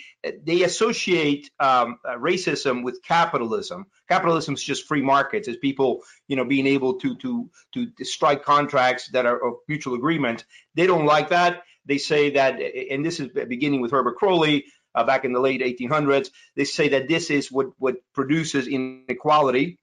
[0.44, 3.86] they associate um, uh, racism with capitalism.
[4.08, 5.46] Capitalism is just free markets.
[5.46, 9.94] It's people, you know, being able to to to strike contracts that are of mutual
[9.94, 10.44] agreement.
[10.74, 11.62] They don't like that.
[11.86, 15.60] They say that, and this is beginning with Herbert Croly uh, back in the late
[15.60, 16.30] 1800s.
[16.56, 19.78] They say that this is what what produces inequality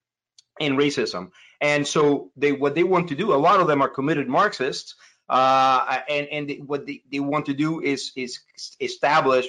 [0.59, 1.31] and racism.
[1.59, 4.95] And so they what they want to do, a lot of them are committed Marxists,
[5.29, 8.39] uh, and and what they, they want to do is is
[8.79, 9.47] establish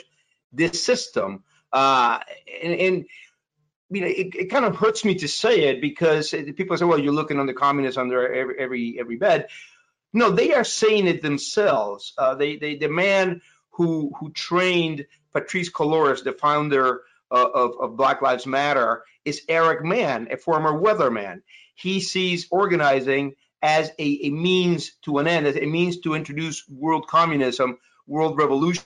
[0.53, 1.44] this system.
[1.72, 2.18] Uh,
[2.62, 3.07] and, and
[3.88, 6.98] you know, it, it, kind of hurts me to say it because people say, well,
[6.98, 9.48] you're looking on the communists under every every every bed.
[10.12, 12.12] No, they are saying it themselves.
[12.18, 13.40] Uh, they, they, the man
[13.72, 19.85] who who trained Patrisse Cullors, the founder uh, of, of Black Lives Matter, is Eric
[19.85, 21.42] Mann, a former weatherman
[21.74, 26.68] he sees organizing as a, a means to an end, as a means to introduce
[26.68, 28.85] world communism, world revolution.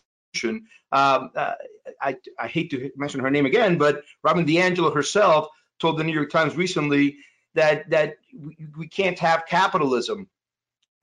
[0.92, 1.52] Um, uh,
[2.00, 6.12] I, I, hate to mention her name again, but Robin DiAngelo herself told the New
[6.12, 7.16] York Times recently
[7.54, 10.28] that that we, we can't have capitalism.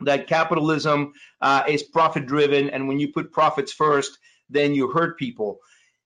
[0.05, 4.17] That capitalism uh, is profit driven, and when you put profits first,
[4.49, 5.59] then you hurt people.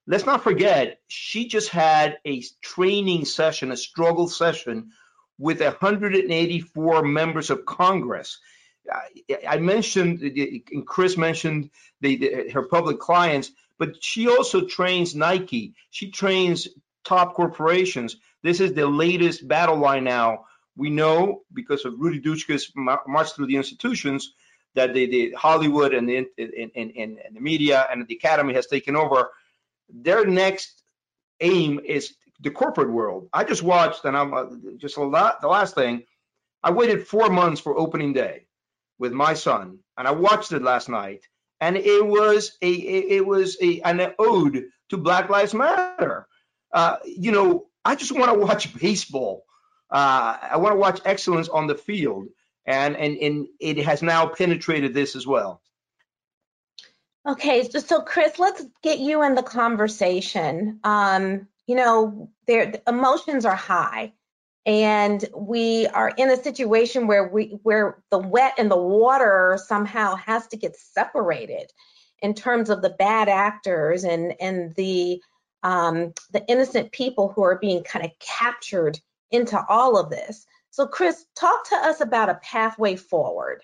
[0.07, 4.91] Let's not forget, she just had a training session, a struggle session
[5.38, 8.39] with 184 members of Congress.
[9.47, 15.73] I mentioned, and Chris mentioned the, the, her public clients, but she also trains Nike.
[15.91, 16.69] She trains
[17.03, 18.15] top corporations.
[18.43, 20.45] This is the latest battle line now.
[20.77, 24.33] We know because of Rudi Dutschke's march through the institutions
[24.75, 28.67] that the, the Hollywood and the, and, and, and the media and the academy has
[28.67, 29.31] taken over.
[29.89, 30.83] Their next
[31.41, 33.29] aim is the corporate world.
[33.33, 34.45] I just watched, and I'm uh,
[34.77, 35.41] just a lot.
[35.41, 36.03] The last thing,
[36.61, 38.45] I waited four months for opening day
[38.99, 41.21] with my son, and I watched it last night,
[41.59, 46.27] and it was a it was a an ode to Black Lives Matter.
[46.71, 49.45] Uh, you know, I just want to watch baseball.
[49.89, 52.28] Uh, I want to watch excellence on the field,
[52.65, 55.62] and and and it has now penetrated this as well.
[57.28, 60.80] Okay, so, Chris, let's get you in the conversation.
[60.86, 64.13] Um, you know, their emotions are high
[64.67, 70.15] and we are in a situation where we where the wet and the water somehow
[70.15, 71.71] has to get separated
[72.21, 75.21] in terms of the bad actors and and the
[75.63, 79.00] um, the innocent people who are being kind of captured
[79.31, 80.45] into all of this.
[80.69, 83.63] So, Chris, talk to us about a pathway forward.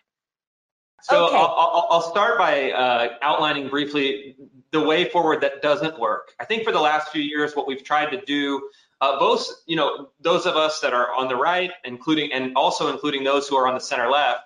[1.04, 1.36] So okay.
[1.36, 4.38] I'll, I'll, start by uh, outlining briefly
[4.72, 6.32] the way forward that doesn't work.
[6.40, 8.70] I think for the last few years, what we've tried to do,
[9.02, 12.90] uh, both you know those of us that are on the right, including and also
[12.90, 14.44] including those who are on the center left,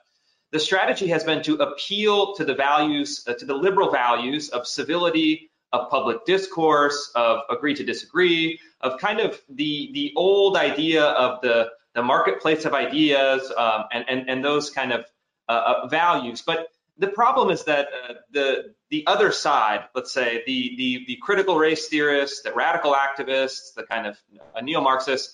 [0.51, 4.65] the strategy has been to appeal to the values, uh, to the liberal values of
[4.65, 11.03] civility, of public discourse, of agree to disagree, of kind of the the old idea
[11.03, 15.05] of the the marketplace of ideas um, and, and and those kind of
[15.49, 15.51] uh,
[15.83, 16.41] uh, values.
[16.41, 21.17] But the problem is that uh, the the other side, let's say the, the the
[21.21, 24.17] critical race theorists, the radical activists, the kind of
[24.55, 25.33] uh, neo-Marxists,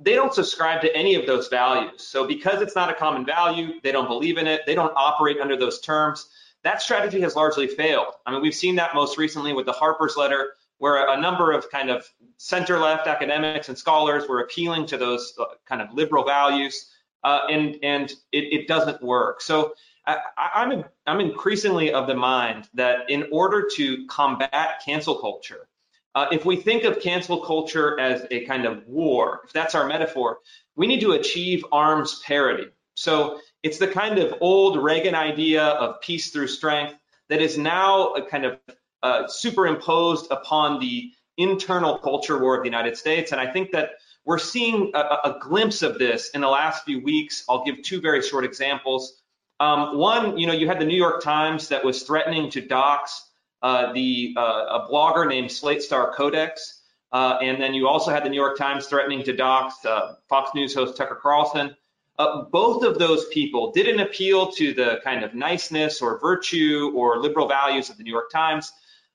[0.00, 2.06] they don't subscribe to any of those values.
[2.06, 4.62] So because it's not a common value, they don't believe in it.
[4.66, 6.28] They don't operate under those terms.
[6.66, 8.12] That strategy has largely failed.
[8.26, 11.70] I mean, we've seen that most recently with the Harper's letter, where a number of
[11.70, 12.04] kind of
[12.38, 16.90] center left academics and scholars were appealing to those uh, kind of liberal values,
[17.22, 19.40] uh, and and it, it, doesn't work.
[19.40, 19.74] So
[20.06, 25.68] I, I'm I'm increasingly of the mind that in order to combat cancel culture,
[26.16, 29.86] uh, if we think of cancel culture as a kind of war, if that's our
[29.86, 30.38] metaphor,
[30.74, 32.70] we need to achieve arms parity.
[32.94, 36.94] So it's the kind of old Reagan idea of peace through strength
[37.28, 38.58] that is now a kind of
[39.02, 43.32] uh, superimposed upon the internal culture war of the United States.
[43.32, 43.90] And I think that
[44.24, 47.44] we're seeing a, a glimpse of this in the last few weeks.
[47.48, 49.20] I'll give two very short examples.
[49.58, 53.20] Um, one, you know, you had the New York Times that was threatening to dox
[53.62, 58.24] uh, the uh, a blogger named Slate Star Codex, uh, and then you also had
[58.24, 61.74] the New York Times threatening to dox uh, Fox News host Tucker Carlson.
[62.18, 67.18] Uh, both of those people didn't appeal to the kind of niceness or virtue or
[67.18, 68.72] liberal values of the New York Times.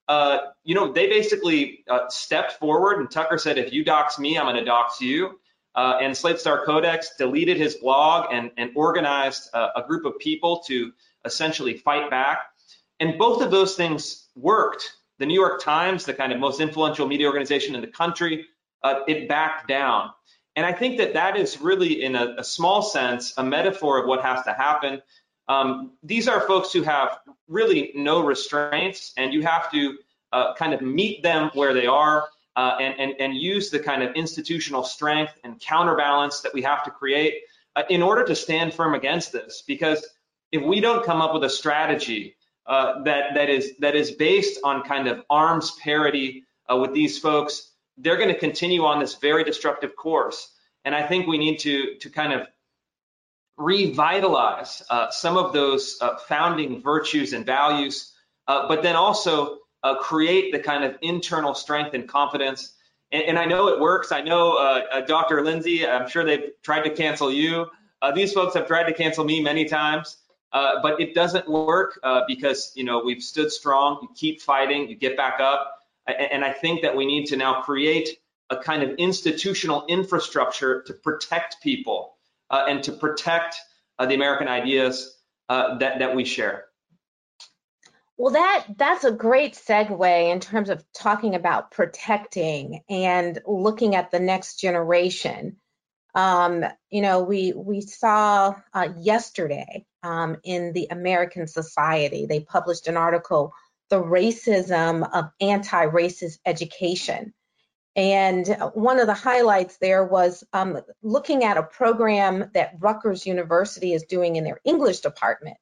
[0.07, 4.37] Uh, you know, they basically uh, stepped forward and Tucker said, if you dox me,
[4.37, 5.39] I'm going to dox you.
[5.73, 10.19] Uh, and Slate Star Codex deleted his blog and, and organized uh, a group of
[10.19, 10.91] people to
[11.23, 12.39] essentially fight back.
[12.99, 14.91] And both of those things worked.
[15.17, 18.45] The New York Times, the kind of most influential media organization in the country,
[18.83, 20.09] uh, it backed down.
[20.55, 24.07] And I think that that is really, in a, a small sense, a metaphor of
[24.07, 25.01] what has to happen.
[25.47, 29.97] Um, these are folks who have really no restraints, and you have to
[30.33, 34.03] uh, kind of meet them where they are uh, and, and, and use the kind
[34.03, 37.35] of institutional strength and counterbalance that we have to create
[37.75, 39.63] uh, in order to stand firm against this.
[39.65, 40.05] Because
[40.51, 42.35] if we don't come up with a strategy
[42.67, 47.17] uh, that that is that is based on kind of arms parity uh, with these
[47.17, 50.49] folks, they're going to continue on this very destructive course.
[50.83, 52.47] And I think we need to to kind of
[53.57, 58.13] revitalize uh, some of those uh, founding virtues and values,
[58.47, 62.73] uh, but then also uh, create the kind of internal strength and confidence.
[63.11, 64.11] And, and I know it works.
[64.11, 65.43] I know uh, uh, Dr.
[65.43, 67.67] Lindsay, I'm sure they've tried to cancel you.
[68.15, 70.17] these folks have tried to cancel me many times.
[70.51, 73.99] but it doesn't work because you know we've stood strong.
[74.01, 74.89] You keep fighting.
[74.89, 75.80] You get back up.
[76.07, 78.09] And I think that we need to now create
[78.49, 82.15] a kind of institutional infrastructure to protect people
[82.49, 83.55] uh, and to protect
[83.97, 85.17] uh, the American ideas
[85.49, 86.65] uh, that, that we share.
[88.17, 94.11] Well, that that's a great segue in terms of talking about protecting and looking at
[94.11, 95.57] the next generation.
[96.13, 102.87] Um, you know, we we saw uh, yesterday um, in the American Society they published
[102.87, 103.53] an article
[103.91, 107.33] the racism of anti-racist education.
[107.95, 113.93] And one of the highlights there was um, looking at a program that Rutgers University
[113.93, 115.57] is doing in their English department.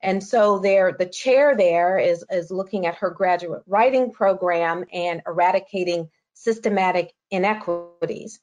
[0.00, 5.20] And so there, the chair there is, is looking at her graduate writing program and
[5.26, 8.38] eradicating systematic inequities.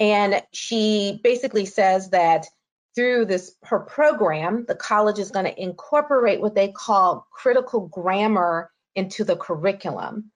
[0.00, 2.46] And she basically says that
[2.94, 8.70] through this her program, the college is going to incorporate what they call critical grammar
[8.94, 10.30] into the curriculum.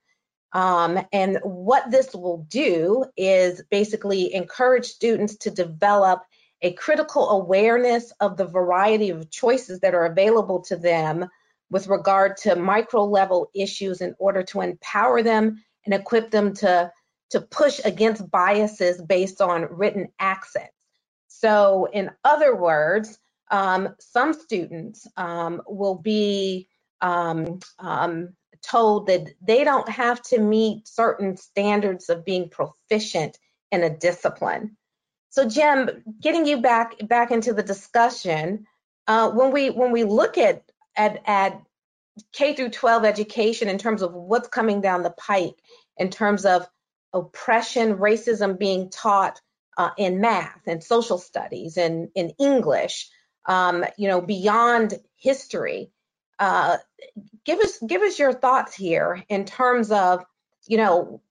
[0.53, 6.23] Um, and what this will do is basically encourage students to develop
[6.61, 11.27] a critical awareness of the variety of choices that are available to them
[11.69, 16.91] with regard to micro level issues in order to empower them and equip them to,
[17.29, 20.71] to push against biases based on written accents.
[21.39, 23.19] So, in other words,
[23.51, 26.69] um, some students um, will be
[27.01, 28.29] um, um
[28.63, 33.37] told that they don't have to meet certain standards of being proficient
[33.71, 34.77] in a discipline.
[35.29, 38.65] So, Jim, getting you back back into the discussion,
[39.07, 40.63] uh, when we when we look at
[40.95, 41.61] at at
[42.33, 45.55] K through 12 education in terms of what's coming down the pike,
[45.97, 46.67] in terms of
[47.13, 49.41] oppression, racism being taught
[49.77, 53.09] uh, in math and social studies and in English,
[53.45, 55.91] um, you know, beyond history.
[56.39, 56.77] Uh,
[57.45, 60.23] give us give us your thoughts here in terms of
[60.67, 61.21] you know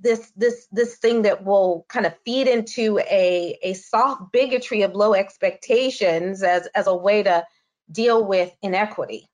[0.00, 4.94] this this this thing that will kind of feed into a a soft bigotry of
[4.94, 7.44] low expectations as as a way to
[7.92, 9.28] deal with inequity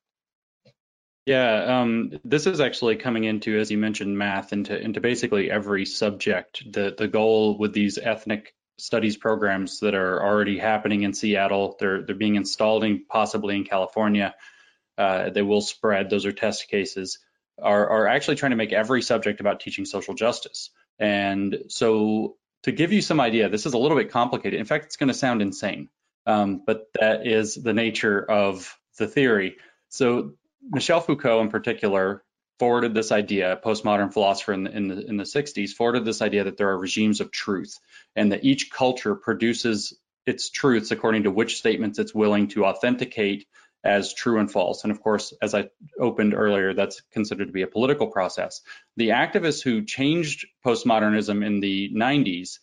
[1.27, 5.85] yeah um, this is actually coming into as you mentioned math into into basically every
[5.85, 11.75] subject the the goal with these ethnic studies programs that are already happening in Seattle
[11.79, 14.33] they're they're being installed in possibly in California
[14.97, 16.09] uh, they will spread.
[16.09, 17.19] Those are test cases.
[17.61, 20.69] Are, are actually trying to make every subject about teaching social justice.
[20.99, 24.59] And so, to give you some idea, this is a little bit complicated.
[24.59, 25.89] In fact, it's going to sound insane,
[26.25, 29.57] um, but that is the nature of the theory.
[29.89, 32.23] So, Michel Foucault, in particular,
[32.59, 36.21] forwarded this idea, a postmodern philosopher in the, in the, in the 60s, forwarded this
[36.21, 37.79] idea that there are regimes of truth
[38.15, 43.47] and that each culture produces its truths according to which statements it's willing to authenticate
[43.83, 44.83] as true and false.
[44.83, 48.61] And of course, as I opened earlier, that's considered to be a political process.
[48.97, 52.59] The activists who changed postmodernism in the 90s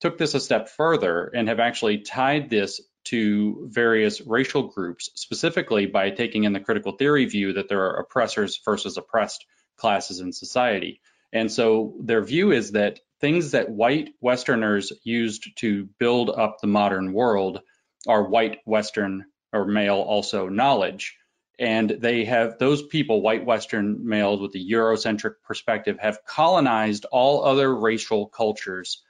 [0.00, 5.86] took this a step further and have actually tied this to various racial groups, specifically
[5.86, 9.44] by taking in the critical theory view that there are oppressors versus oppressed
[9.76, 11.00] classes in society.
[11.32, 16.66] And so their view is that things that white Westerners used to build up the
[16.66, 17.60] modern world
[18.06, 21.16] are white Western or male also knowledge.
[21.58, 27.44] And they have those people, white Western males with the Eurocentric perspective, have colonized all
[27.44, 29.02] other racial cultures,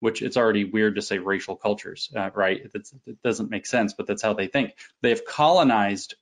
[0.00, 2.60] which it's already weird to say racial cultures, uh, right?
[2.74, 4.74] It's, it doesn't make sense, but that's how they think.
[5.02, 6.16] They've colonized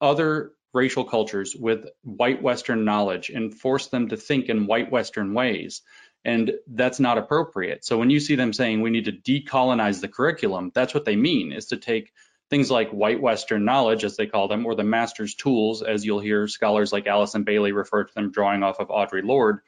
[0.00, 5.34] other racial cultures with white Western knowledge and forced them to think in white Western
[5.34, 5.82] ways.
[6.24, 7.84] And that's not appropriate.
[7.84, 11.16] So when you see them saying we need to decolonize the curriculum, that's what they
[11.16, 12.12] mean is to take
[12.50, 16.20] things like white Western knowledge, as they call them, or the master's tools, as you'll
[16.20, 19.60] hear scholars like Alison Bailey refer to them drawing off of Audre Lorde,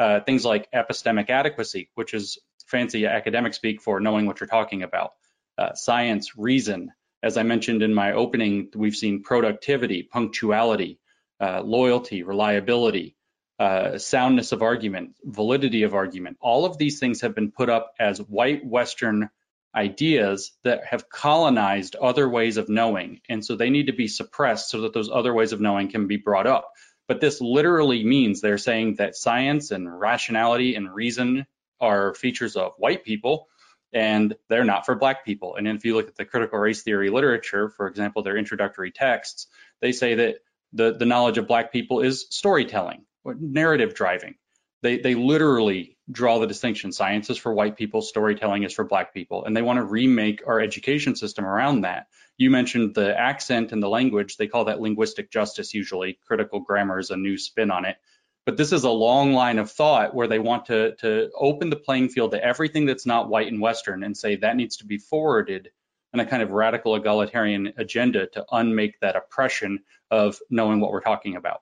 [0.00, 4.82] uh, things like epistemic adequacy, which is fancy academic speak for knowing what you're talking
[4.82, 5.12] about,
[5.58, 6.90] uh, science, reason.
[7.22, 10.98] As I mentioned in my opening, we've seen productivity, punctuality,
[11.38, 13.14] uh, loyalty, reliability,
[13.58, 16.38] uh, soundness of argument, validity of argument.
[16.40, 19.28] All of these things have been put up as white Western
[19.74, 23.20] ideas that have colonized other ways of knowing.
[23.28, 26.06] And so they need to be suppressed so that those other ways of knowing can
[26.06, 26.72] be brought up.
[27.10, 31.44] But this literally means they're saying that science and rationality and reason
[31.80, 33.48] are features of white people
[33.92, 35.56] and they're not for black people.
[35.56, 39.48] And if you look at the critical race theory literature, for example, their introductory texts,
[39.80, 40.36] they say that
[40.72, 44.36] the, the knowledge of black people is storytelling, narrative driving.
[44.82, 46.92] They, they literally draw the distinction.
[46.92, 50.44] Science is for white people, storytelling is for black people, and they want to remake
[50.46, 52.06] our education system around that.
[52.40, 54.38] You mentioned the accent and the language.
[54.38, 56.18] They call that linguistic justice usually.
[56.26, 57.98] Critical grammar is a new spin on it.
[58.46, 61.76] But this is a long line of thought where they want to, to open the
[61.76, 64.96] playing field to everything that's not white and Western and say that needs to be
[64.96, 65.68] forwarded
[66.14, 69.80] in a kind of radical egalitarian agenda to unmake that oppression
[70.10, 71.60] of knowing what we're talking about.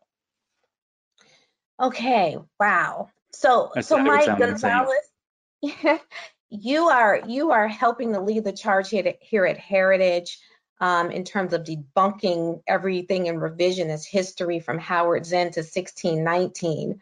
[1.82, 3.10] Okay, wow.
[3.32, 4.94] So, so Mike Gonzalez,
[6.50, 10.38] you are you are helping to lead the charge here, to, here at Heritage
[10.80, 17.00] um, in terms of debunking everything in revisionist history from Howard Zinn to 1619.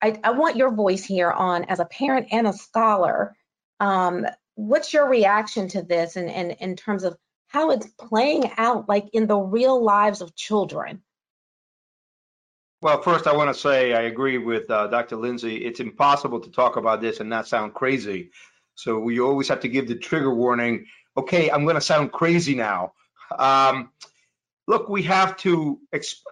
[0.00, 3.36] I, I want your voice here on as a parent and a scholar.
[3.80, 7.16] Um, what's your reaction to this, and in, terms of
[7.48, 11.02] how it's playing out, like in the real lives of children?
[12.80, 15.16] Well, first, I want to say I agree with uh, Dr.
[15.16, 15.56] Lindsay.
[15.56, 18.30] It's impossible to talk about this and not sound crazy.
[18.76, 20.86] So we always have to give the trigger warning.
[21.16, 22.92] Okay, I'm going to sound crazy now.
[23.36, 23.90] Um,
[24.66, 25.80] look, we have to.
[25.94, 26.22] Exp-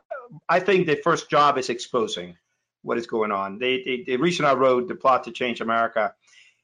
[0.48, 2.36] I think the first job is exposing
[2.82, 3.58] what is going on.
[3.58, 6.14] They, they, the reason I wrote the plot to change America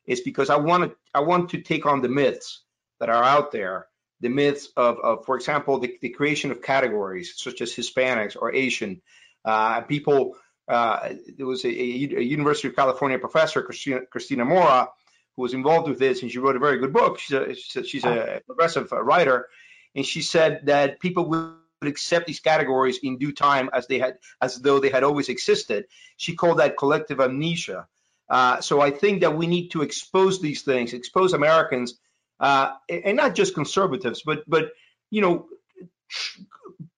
[0.07, 0.97] is because I want to.
[1.15, 2.63] I want to take on the myths
[3.01, 3.87] that are out there.
[4.21, 8.55] The myths of, of for example, the, the creation of categories such as Hispanics or
[8.55, 9.03] Asian
[9.45, 10.37] uh, people,
[10.69, 14.89] uh, there was a, a, University of California professor, Christina, Cristina Mora,
[15.35, 17.19] who was involved with this, and she wrote a very good book.
[17.19, 17.37] She's
[17.77, 19.49] a, she's a progressive writer,
[19.95, 24.19] and she said that people would accept these categories in due time as they had,
[24.41, 25.87] as though they had always existed.
[26.17, 27.87] She called that collective amnesia.
[28.29, 31.99] Uh, so I think that we need to expose these things, expose Americans,
[32.41, 34.73] uh, and not just conservatives, but but
[35.11, 35.47] you know,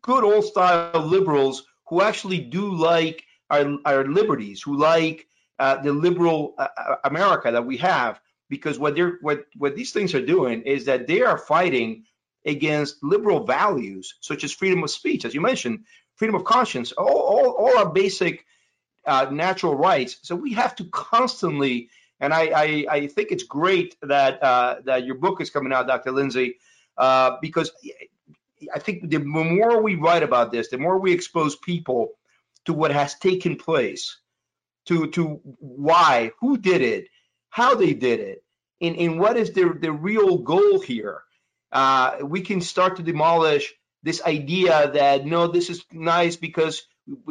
[0.02, 5.26] good old style liberals who actually do like our, our liberties, who like
[5.58, 6.68] uh, the liberal uh,
[7.04, 11.06] America that we have, because what they're what what these things are doing is that
[11.06, 12.04] they are fighting
[12.44, 15.84] against liberal values such as freedom of speech, as you mentioned,
[16.16, 18.44] freedom of conscience, all all, all our basic
[19.06, 20.18] uh, natural rights.
[20.22, 21.90] So we have to constantly,
[22.20, 25.86] and I I, I think it's great that uh, that your book is coming out,
[25.86, 26.12] Dr.
[26.12, 26.56] Lindsay,
[26.96, 27.70] uh, because
[28.74, 32.12] I think the more we write about this, the more we expose people
[32.64, 34.18] to what has taken place,
[34.86, 37.08] to to why, who did it,
[37.50, 38.44] how they did it,
[38.80, 41.22] and, and what is the the real goal here.
[41.72, 46.82] Uh, we can start to demolish this idea that no, this is nice because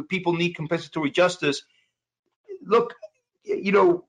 [0.10, 1.64] people need compensatory justice.
[2.66, 2.96] Look,
[3.44, 4.06] you know,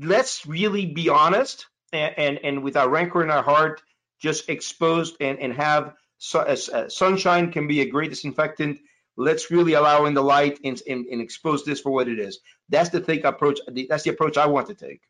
[0.00, 3.82] let's really be honest and, and, and with our rancor in our heart,
[4.20, 8.78] just exposed and, and have so, uh, sunshine can be a great disinfectant.
[9.16, 12.38] Let's really allow in the light and, and, and expose this for what it is.
[12.68, 13.60] That's the think approach.
[13.88, 15.00] That's the approach I want to take.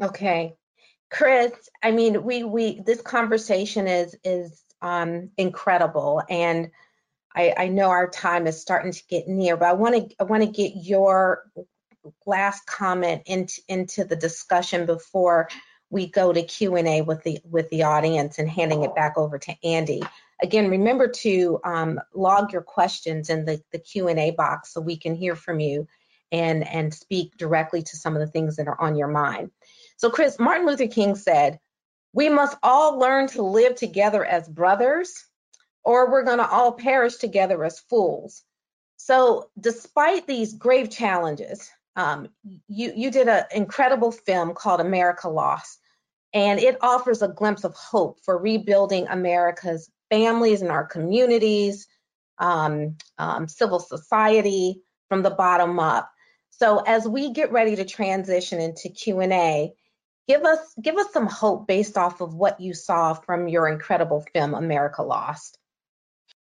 [0.00, 0.54] Okay.
[1.10, 1.52] Chris,
[1.82, 6.70] I mean, we we this conversation is is um, incredible, and
[7.34, 10.24] I, I know our time is starting to get near, but I want to I
[10.24, 11.44] want to get your
[12.26, 15.48] last comment into into the discussion before
[15.90, 19.18] we go to Q and A with the with the audience and handing it back
[19.18, 20.02] over to Andy.
[20.42, 24.80] Again, remember to um, log your questions in the the Q and A box so
[24.80, 25.88] we can hear from you
[26.32, 29.50] and and speak directly to some of the things that are on your mind.
[30.00, 31.60] So, Chris, Martin Luther King said,
[32.14, 35.12] We must all learn to live together as brothers,
[35.84, 38.42] or we're going to all perish together as fools.
[38.96, 42.28] So, despite these grave challenges, um,
[42.66, 45.78] you, you did an incredible film called America Lost,
[46.32, 51.86] and it offers a glimpse of hope for rebuilding America's families and our communities,
[52.38, 54.80] um, um, civil society
[55.10, 56.10] from the bottom up.
[56.48, 59.74] So as we get ready to transition into Q&A,
[60.28, 64.24] give us give us some hope based off of what you saw from your incredible
[64.32, 65.58] film America Lost.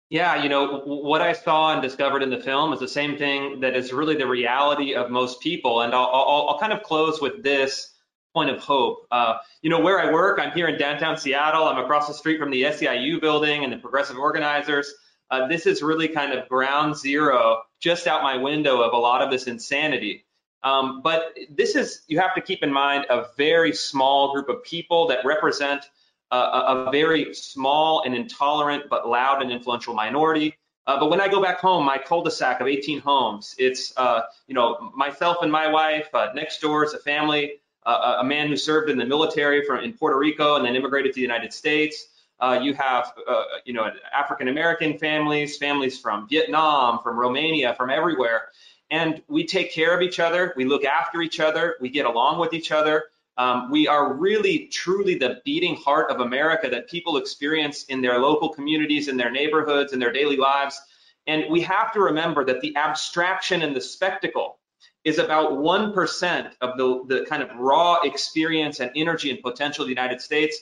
[0.10, 3.60] Yeah, you know, what I saw and discovered in the film is the same thing
[3.60, 5.82] that is really the reality of most people.
[5.82, 7.94] And I'll, I'll, I'll kind of close with this
[8.34, 9.06] point of hope.
[9.12, 11.66] Uh, you know, where I work, I'm here in downtown Seattle.
[11.66, 14.92] I'm across the street from the SEIU building and the Progressive Organizers.
[15.30, 19.22] Uh, this is really kind of ground zero just out my window of a lot
[19.22, 20.26] of this insanity.
[20.64, 24.64] Um, but this is, you have to keep in mind, a very small group of
[24.64, 25.86] people that represent
[26.32, 30.56] a, a very small and intolerant but loud and influential minority.
[30.86, 34.56] Uh, but when I go back home, my cul-de-sac of 18 homes, it's, uh, you
[34.56, 37.54] know, myself and my wife, uh, next door is a family,
[37.86, 41.14] uh, a man who served in the military from, in Puerto Rico and then immigrated
[41.14, 42.08] to the United States.
[42.40, 47.90] Uh, you have, uh, you know, African American families, families from Vietnam, from Romania, from
[47.90, 48.50] everywhere
[48.92, 50.54] and we take care of each other.
[50.56, 51.76] We look after each other.
[51.80, 53.06] We get along with each other.
[53.38, 58.20] Um, we are really, truly the beating heart of America that people experience in their
[58.20, 60.80] local communities, in their neighborhoods, in their daily lives.
[61.26, 64.60] And we have to remember that the abstraction and the spectacle
[65.06, 69.88] is about 1% of the, the kind of raw experience and energy and potential of
[69.88, 70.60] the United States.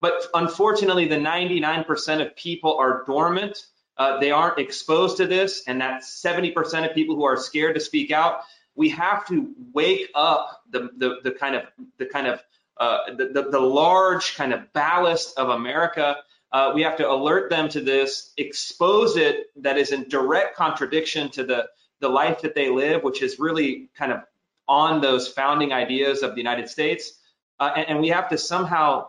[0.00, 3.66] But unfortunately, the 99% of people are dormant
[3.98, 7.80] uh, they aren't exposed to this, and that 70% of people who are scared to
[7.80, 8.40] speak out.
[8.74, 11.62] We have to wake up the the, the kind of
[11.98, 12.42] the kind of
[12.78, 16.16] uh, the, the, the large kind of ballast of America.
[16.52, 21.30] Uh, we have to alert them to this, expose it that is in direct contradiction
[21.30, 21.66] to the
[22.00, 24.20] the life that they live, which is really kind of
[24.68, 27.14] on those founding ideas of the United States.
[27.58, 29.06] Uh, and, and, we have to somehow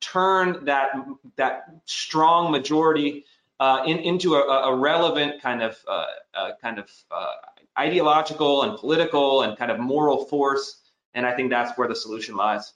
[0.00, 0.90] turn that
[1.36, 3.26] that strong majority
[3.60, 7.34] uh, in, into a, a, relevant kind of uh, uh, kind of uh,
[7.78, 10.80] ideological and political and kind of moral force.
[11.12, 12.72] And I think that's where the solution lies.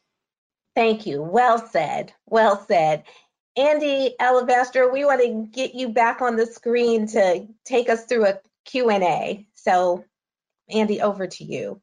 [0.76, 1.22] Thank you.
[1.22, 2.12] Well said.
[2.26, 3.05] Well said.
[3.57, 8.26] Andy Olivastro, we want to get you back on the screen to take us through
[8.26, 9.47] a Q&A.
[9.55, 10.05] So,
[10.68, 11.80] Andy, over to you.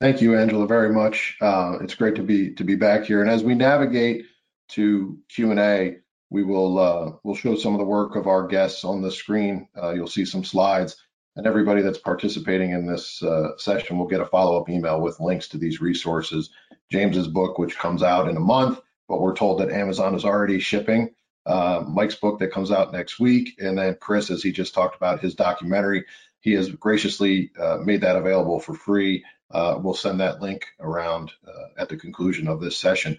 [0.00, 1.36] Thank you, Angela, very much.
[1.40, 3.20] Uh, it's great to be to be back here.
[3.20, 4.26] And as we navigate
[4.68, 5.96] to Q&A,
[6.30, 9.68] we will uh, we'll show some of the work of our guests on the screen.
[9.80, 10.96] Uh, you'll see some slides,
[11.36, 15.48] and everybody that's participating in this uh, session will get a follow-up email with links
[15.48, 16.50] to these resources.
[16.90, 20.58] James's book, which comes out in a month, but we're told that Amazon is already
[20.58, 21.14] shipping.
[21.46, 24.96] Uh, Mike's book that comes out next week, and then Chris, as he just talked
[24.96, 26.04] about his documentary,
[26.40, 29.24] he has graciously uh, made that available for free.
[29.50, 31.32] Uh, we'll send that link around
[31.78, 33.18] at the conclusion of this session.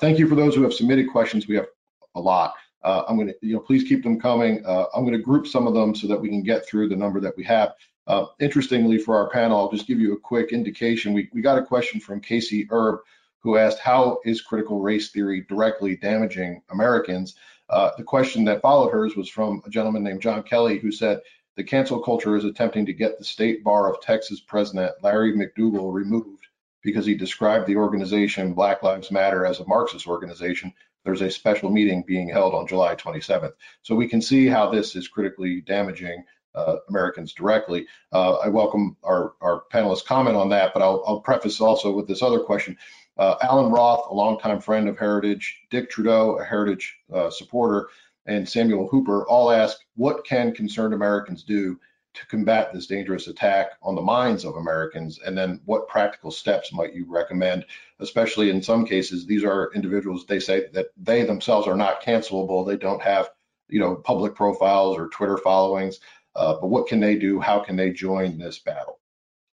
[0.00, 1.46] thank you for those who have submitted questions.
[1.46, 1.66] We have
[2.14, 2.54] a lot.
[2.82, 4.64] Uh, I'm going to, you know, please keep them coming.
[4.64, 6.96] Uh, I'm going to group some of them so that we can get through the
[6.96, 7.74] number that we have.
[8.06, 11.12] Uh, interestingly, for our panel, I'll just give you a quick indication.
[11.12, 13.00] We, we got a question from Casey Erb,
[13.40, 17.34] who asked, how is critical race theory directly damaging Americans?
[17.68, 21.20] Uh, the question that followed hers was from a gentleman named John Kelly, who said,
[21.56, 25.92] the cancel culture is attempting to get the state bar of Texas president Larry McDougal
[25.92, 26.46] removed
[26.82, 30.72] because he described the organization Black Lives Matter as a Marxist organization
[31.04, 33.52] there's a special meeting being held on July 27th.
[33.82, 36.24] So we can see how this is critically damaging
[36.54, 37.86] uh, Americans directly.
[38.12, 42.08] Uh, I welcome our, our panelists' comment on that, but I'll, I'll preface also with
[42.08, 42.76] this other question.
[43.16, 47.88] Uh, Alan Roth, a longtime friend of Heritage, Dick Trudeau, a Heritage uh, supporter,
[48.26, 51.78] and Samuel Hooper all ask, what can concerned Americans do
[52.14, 55.18] to combat this dangerous attack on the minds of Americans?
[55.24, 57.64] And then what practical steps might you recommend?
[57.98, 62.66] Especially in some cases, these are individuals, they say that they themselves are not cancelable.
[62.66, 63.30] They don't have,
[63.68, 66.00] you know, public profiles or Twitter followings.
[66.34, 67.40] Uh, but what can they do?
[67.40, 69.00] How can they join this battle?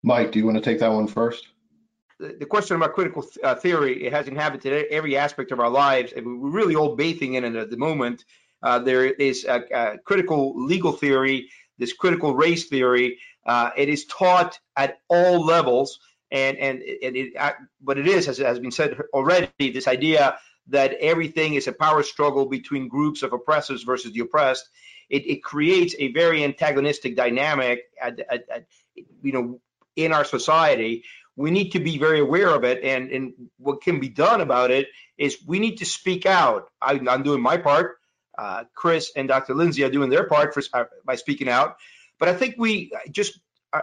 [0.03, 1.47] Mike, do you want to take that one first?
[2.19, 6.13] The, question about critical th- uh, theory it has inhabited every aspect of our lives,
[6.13, 8.23] and we're really all bathing in it at the moment.
[8.63, 13.19] Uh, there is a, a critical legal theory, this critical race theory.
[13.45, 15.99] Uh, it is taught at all levels,
[16.31, 17.51] and and, and it, uh,
[17.81, 22.03] what it is, as has been said already, this idea that everything is a power
[22.03, 24.67] struggle between groups of oppressors versus the oppressed.
[25.09, 28.65] It, it creates a very antagonistic dynamic, at, at, at,
[29.21, 29.61] you know,
[29.95, 31.03] in our society.
[31.35, 34.71] We need to be very aware of it, and and what can be done about
[34.71, 36.69] it is we need to speak out.
[36.81, 37.97] I, am doing my part.
[38.37, 39.53] Uh, Chris and Dr.
[39.53, 41.77] Lindsay are doing their part for, uh, by speaking out.
[42.19, 43.39] But I think we just
[43.73, 43.81] uh,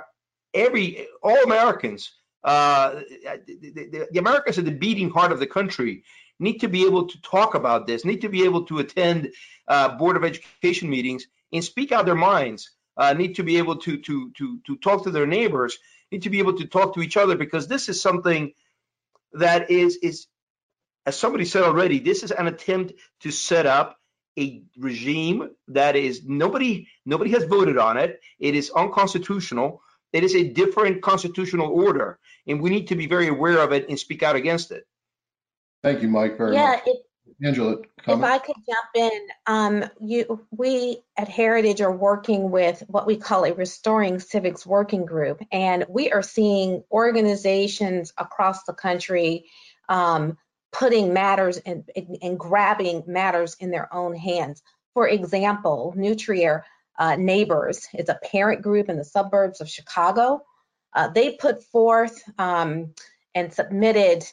[0.55, 2.13] every all Americans,
[2.45, 3.01] uh,
[3.47, 6.05] the, the, the Americans are the beating heart of the country
[6.43, 9.33] need to be able to talk about this, need to be able to attend
[9.69, 13.77] uh, Board of Education meetings and speak out their minds, uh, need to be able
[13.77, 15.79] to, to, to, to talk to their neighbors,
[16.11, 18.53] need to be able to talk to each other because this is something
[19.35, 20.27] that is, is
[21.07, 23.99] as somebody said already, this is an attempt to set up
[24.39, 28.21] a regime that is nobody nobody has voted on it.
[28.39, 29.83] It is unconstitutional.
[30.13, 33.89] It is a different constitutional order, and we need to be very aware of it
[33.89, 34.85] and speak out against it.
[35.83, 36.83] Thank you, Mike, very Yeah, much.
[36.87, 36.97] if,
[37.43, 38.23] Angela, if?
[38.23, 43.45] I could jump in, um, you, we at Heritage are working with what we call
[43.45, 49.47] a Restoring Civics Working Group, and we are seeing organizations across the country
[49.89, 50.37] um,
[50.73, 51.89] putting matters and,
[52.23, 54.63] and grabbing matters in their own hands.
[54.95, 56.63] For example, Nutrier
[56.99, 60.43] uh, Neighbors is a parent group in the suburbs of Chicago.
[60.95, 62.95] Uh, they put forth um,
[63.35, 64.25] and submitted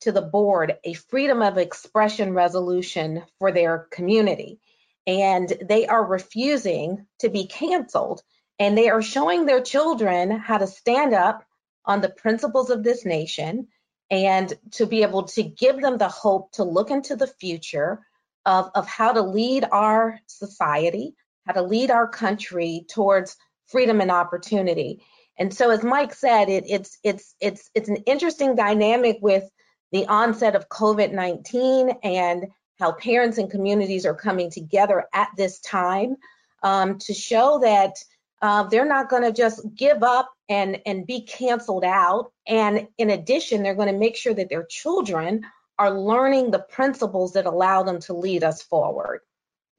[0.00, 4.60] to the board a freedom of expression resolution for their community.
[5.06, 8.22] And they are refusing to be canceled.
[8.58, 11.44] And they are showing their children how to stand up
[11.84, 13.68] on the principles of this nation
[14.10, 18.00] and to be able to give them the hope to look into the future
[18.46, 21.14] of, of how to lead our society,
[21.46, 23.36] how to lead our country towards
[23.66, 25.02] freedom and opportunity.
[25.38, 29.44] And so, as Mike said, it, it's it's it's it's an interesting dynamic with
[29.92, 32.46] the onset of COVID 19 and
[32.78, 36.16] how parents and communities are coming together at this time
[36.62, 37.92] um, to show that
[38.40, 42.32] uh, they're not going to just give up and, and be canceled out.
[42.46, 45.42] And in addition, they're going to make sure that their children
[45.78, 49.20] are learning the principles that allow them to lead us forward.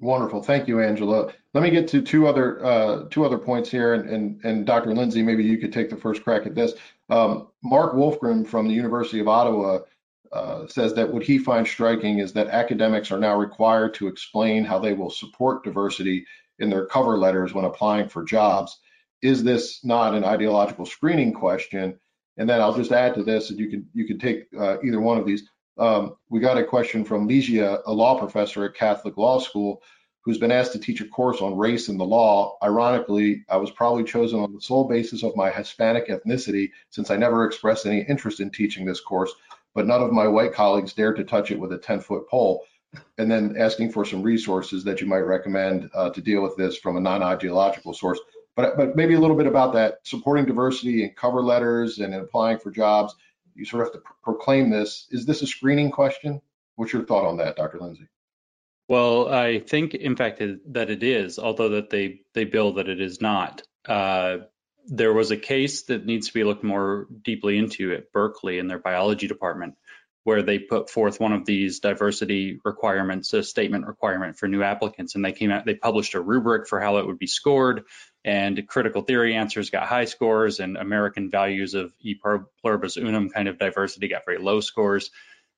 [0.01, 0.41] Wonderful.
[0.41, 1.34] Thank you, Angela.
[1.53, 4.93] Let me get to two other uh, two other points here, and, and, and Dr.
[4.93, 6.74] Lindsay, maybe you could take the first crack at this.
[7.10, 9.80] Um, Mark Wolfgram from the University of Ottawa
[10.32, 14.64] uh, says that what he finds striking is that academics are now required to explain
[14.64, 16.26] how they will support diversity
[16.60, 18.80] in their cover letters when applying for jobs.
[19.22, 21.99] Is this not an ideological screening question?
[22.38, 25.01] And then I'll just add to this, and you can you can take uh, either
[25.01, 25.49] one of these.
[25.78, 29.82] Um, we got a question from Ligia, a law professor at Catholic Law School,
[30.22, 32.57] who's been asked to teach a course on race in the law.
[32.64, 37.18] Ironically, I was probably chosen on the sole basis of my Hispanic ethnicity, since I
[37.18, 39.34] never expressed any interest in teaching this course
[39.76, 42.66] but none of my white colleagues dared to touch it with a 10 foot pole.
[43.17, 46.77] And then asking for some resources that you might recommend uh, to deal with this
[46.77, 48.19] from a non ideological source.
[48.55, 52.19] But, but maybe a little bit about that supporting diversity in cover letters and in
[52.19, 53.15] applying for jobs.
[53.55, 55.07] You sort of have to pr- proclaim this.
[55.11, 56.41] Is this a screening question?
[56.75, 57.79] What's your thought on that, Dr.
[57.79, 58.07] Lindsay?
[58.87, 62.99] Well, I think, in fact, that it is, although that they they bill that it
[62.99, 63.61] is not.
[63.87, 64.37] Uh,
[64.87, 68.67] there was a case that needs to be looked more deeply into at Berkeley in
[68.67, 69.75] their biology department,
[70.30, 75.15] where they put forth one of these diversity requirements, a statement requirement for new applicants,
[75.15, 77.82] and they came out, they published a rubric for how it would be scored,
[78.23, 82.13] and critical theory answers got high scores, and American values of e
[82.61, 85.09] pluribus unum kind of diversity got very low scores,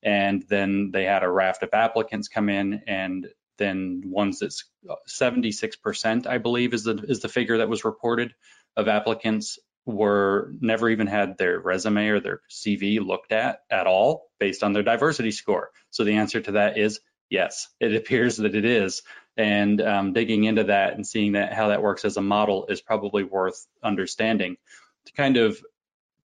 [0.03, 4.63] and then they had a raft of applicants come in, and then ones that's
[5.09, 8.33] 76%, I believe, is the is the figure that was reported
[8.77, 14.29] of applicants were never even had their resume or their CV looked at at all
[14.39, 15.71] based on their diversity score.
[15.89, 16.99] So the answer to that is
[17.31, 19.01] yes, it appears that it is.
[19.37, 22.81] And um, digging into that and seeing that how that works as a model is
[22.81, 24.57] probably worth understanding.
[25.05, 25.59] To kind of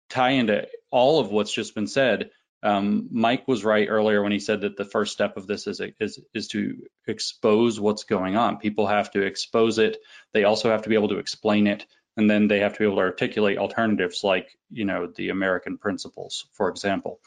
[0.09, 2.30] tie into all of what's just been said,
[2.62, 5.82] um, Mike was right earlier when he said that the first step of this is,
[6.00, 8.57] is is to expose what's going on.
[8.57, 9.98] People have to expose it.
[10.32, 11.84] They also have to be able to explain it
[12.16, 15.78] and then they have to be able to articulate alternatives like you know the american
[15.78, 17.20] principles for example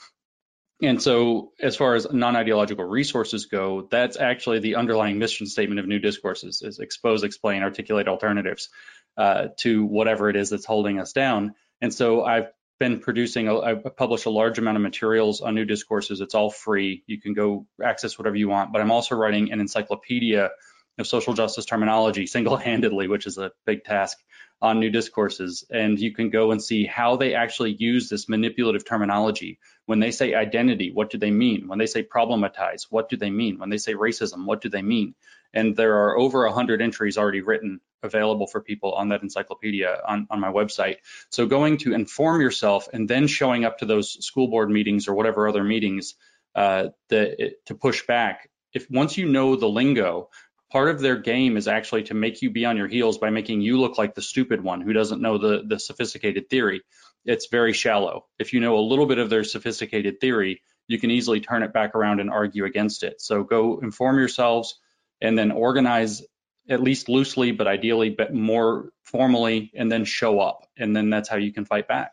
[0.81, 5.88] and so, as far as non-ideological resources go, that's actually the underlying mission statement of
[5.88, 8.69] new discourses: is expose, explain, articulate alternatives
[9.17, 11.55] uh, to whatever it is that's holding us down.
[11.81, 15.65] And so, I've been producing, a, I've published a large amount of materials on new
[15.65, 16.21] discourses.
[16.21, 17.03] It's all free.
[17.07, 18.71] You can go access whatever you want.
[18.71, 20.51] But I'm also writing an encyclopedia
[20.99, 24.17] of social justice terminology single-handedly, which is a big task
[24.62, 25.64] on new discourses.
[25.70, 29.60] And you can go and see how they actually use this manipulative terminology.
[29.86, 31.68] When they say identity, what do they mean?
[31.68, 33.60] When they say problematize, what do they mean?
[33.60, 35.16] When they say racism, what do they mean?
[35.53, 40.28] And there are over 100 entries already written available for people on that encyclopedia on,
[40.30, 40.97] on my website.
[41.30, 45.14] So going to inform yourself and then showing up to those school board meetings or
[45.14, 46.16] whatever other meetings
[46.55, 48.49] uh, to push back.
[48.74, 50.30] If once you know the lingo,
[50.72, 53.61] part of their game is actually to make you be on your heels by making
[53.61, 56.82] you look like the stupid one who doesn't know the, the sophisticated theory.
[57.26, 58.26] It's very shallow.
[58.39, 61.74] If you know a little bit of their sophisticated theory, you can easily turn it
[61.74, 63.22] back around and argue against it.
[63.22, 64.80] So go inform yourselves
[65.22, 66.24] and then organize
[66.70, 70.68] at least loosely, but ideally but more formally, and then show up.
[70.78, 72.11] And then that's how you can fight back.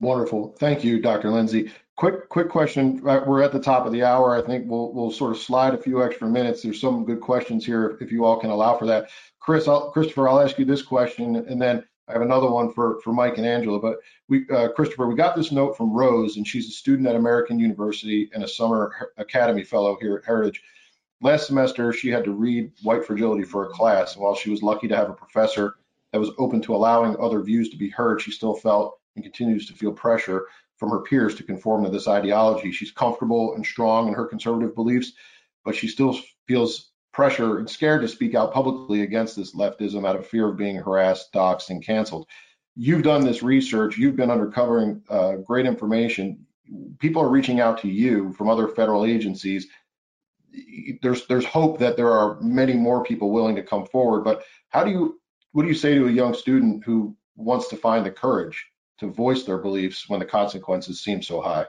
[0.00, 0.54] Wonderful.
[0.58, 1.30] Thank you, Dr.
[1.30, 1.70] Lindsay.
[1.96, 3.00] Quick, quick question.
[3.02, 4.36] We're at the top of the hour.
[4.36, 6.60] I think we'll we'll sort of slide a few extra minutes.
[6.60, 9.10] There's some good questions here, if you all can allow for that.
[9.38, 13.00] Chris, I'll, Christopher, I'll ask you this question, and then I have another one for
[13.02, 13.78] for Mike and Angela.
[13.78, 17.14] But we, uh, Christopher, we got this note from Rose, and she's a student at
[17.14, 20.62] American University and a summer academy fellow here at Heritage.
[21.20, 24.64] Last semester, she had to read White Fragility for a class, and while she was
[24.64, 25.76] lucky to have a professor
[26.10, 29.66] that was open to allowing other views to be heard, she still felt and continues
[29.66, 30.46] to feel pressure
[30.84, 32.70] from her peers to conform to this ideology.
[32.70, 35.12] She's comfortable and strong in her conservative beliefs,
[35.64, 40.16] but she still feels pressure and scared to speak out publicly against this leftism out
[40.16, 42.26] of fear of being harassed, doxxed, and canceled.
[42.76, 46.44] You've done this research, you've been uncovering uh, great information.
[46.98, 49.68] People are reaching out to you from other federal agencies.
[51.00, 54.22] There's there's hope that there are many more people willing to come forward.
[54.22, 55.20] But how do you
[55.52, 58.66] what do you say to a young student who wants to find the courage
[59.08, 61.66] to voice their beliefs when the consequences seem so high?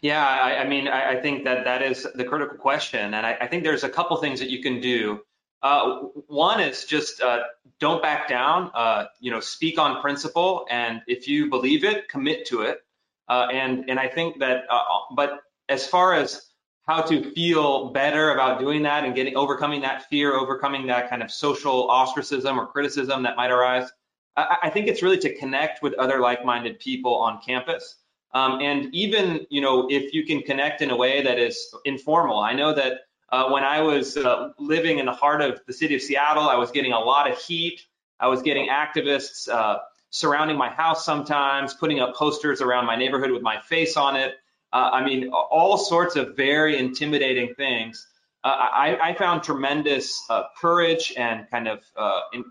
[0.00, 3.36] Yeah, I, I mean, I, I, think that that is the critical question, and I,
[3.40, 5.20] I think there's a couple things that you can do.
[5.62, 7.40] Uh, one is just uh,
[7.80, 8.70] don't back down.
[8.74, 12.80] Uh, you know, speak on principle, and if you believe it, commit to it.
[13.28, 14.82] Uh, and and I think that, uh,
[15.14, 16.46] but as far as
[16.86, 21.22] how to feel better about doing that and getting overcoming that fear, overcoming that kind
[21.22, 23.90] of social ostracism or criticism that might arise,
[24.36, 27.96] I, think it's really to connect with other like-minded people on campus.
[28.34, 32.40] Um, and even, you know, if you can connect in a way that is informal.
[32.40, 35.94] I know that uh, when I was uh, living in the heart of the city
[35.94, 37.80] of Seattle, I was getting a lot of heat.
[38.20, 39.78] I was getting activists uh,
[40.10, 44.34] surrounding my house sometimes, putting up posters around my neighborhood with my face on it.
[44.72, 48.06] Uh, I mean, all sorts of very intimidating things.
[48.44, 51.80] Uh, I, I, found tremendous uh, courage and kind of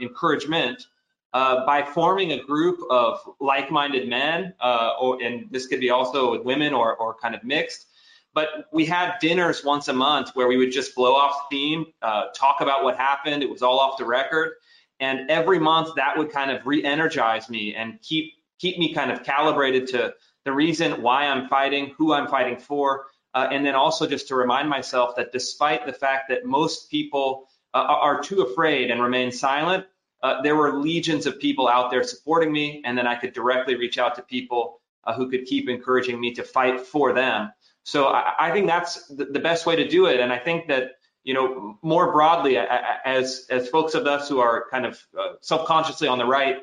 [0.01, 0.87] encouragement
[1.35, 6.31] uh, by forming a group of like-minded men, uh, or, and this could be also
[6.31, 7.87] with women or, or kind of mixed.
[8.33, 12.27] But we had dinners once a month where we would just blow off steam, uh,
[12.33, 13.43] talk about what happened.
[13.43, 14.53] It was all off the record,
[15.01, 19.23] and every month that would kind of re-energize me and keep keep me kind of
[19.23, 20.13] calibrated to
[20.45, 24.35] the reason why I'm fighting, who I'm fighting for, uh, and then also just to
[24.35, 29.33] remind myself that despite the fact that most people uh, are too afraid and remain
[29.33, 29.85] silent,
[30.25, 33.75] uh, there were legions of people out there supporting me, and then I could directly
[33.75, 37.51] reach out to people uh, who could keep encouraging me to fight for them.
[37.83, 40.19] So I, I think that's the, the, best way to do it.
[40.19, 44.65] And I think that you know more broadly, as as folks of us who are
[44.71, 46.57] kind of uh, self-consciously on the right,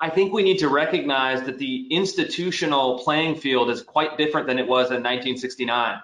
[0.00, 4.58] I think we need to recognize that the institutional playing field is quite different than
[4.58, 5.94] it was in 1969.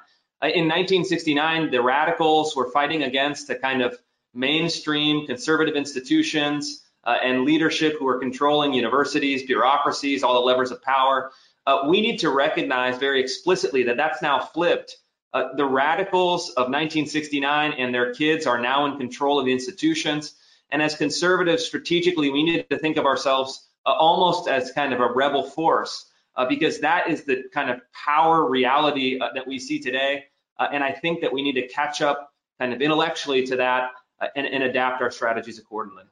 [0.40, 3.99] Uh, in 1969, the radicals were fighting against a kind of
[4.37, 10.82] mainstream conservative institutions uh, and leadership who are controlling universities, bureaucracies, all the levers of
[10.82, 11.30] power.
[11.66, 14.97] Uh, we need to recognize very explicitly that that's now flipped.
[15.32, 20.34] Uh, the radicals of 1969 and their kids are now in control of the institutions.
[20.70, 25.01] And as conservatives, strategically, we need to think of ourselves uh, almost as kind of
[25.01, 29.59] a rebel force, uh, because that is the kind of power reality uh, that we
[29.59, 30.24] see today.
[30.59, 33.91] and I think that we need to catch up kind of intellectually to that uh,
[34.34, 36.04] and, and, adapt our strategies accordingly.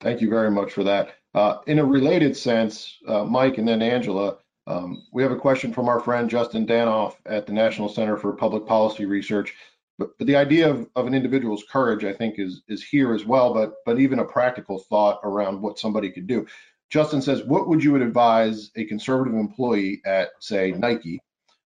[0.00, 1.16] Thank you very much for that.
[1.34, 5.72] Uh, in a related sense, uh, Mike and then Angela, um, we have a question
[5.72, 9.54] from our friend Justin Danhof at the National Center for Public Policy Research.
[9.98, 13.24] But, but the idea of, of, an individual's courage, I think, is is here as
[13.24, 13.54] well.
[13.54, 16.46] But but even a practical thought around what somebody could do.
[16.90, 21.20] Justin says, what would you advise a conservative employee at, say, Nike,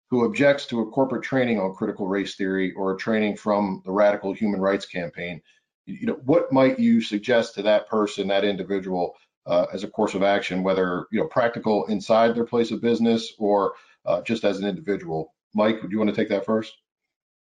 [0.09, 3.91] who objects to a corporate training on critical race theory or a training from the
[3.91, 5.41] Radical Human Rights Campaign?
[5.85, 10.13] You know, what might you suggest to that person, that individual, uh, as a course
[10.13, 13.73] of action, whether you know practical inside their place of business or
[14.05, 15.33] uh, just as an individual?
[15.55, 16.77] Mike, do you want to take that first?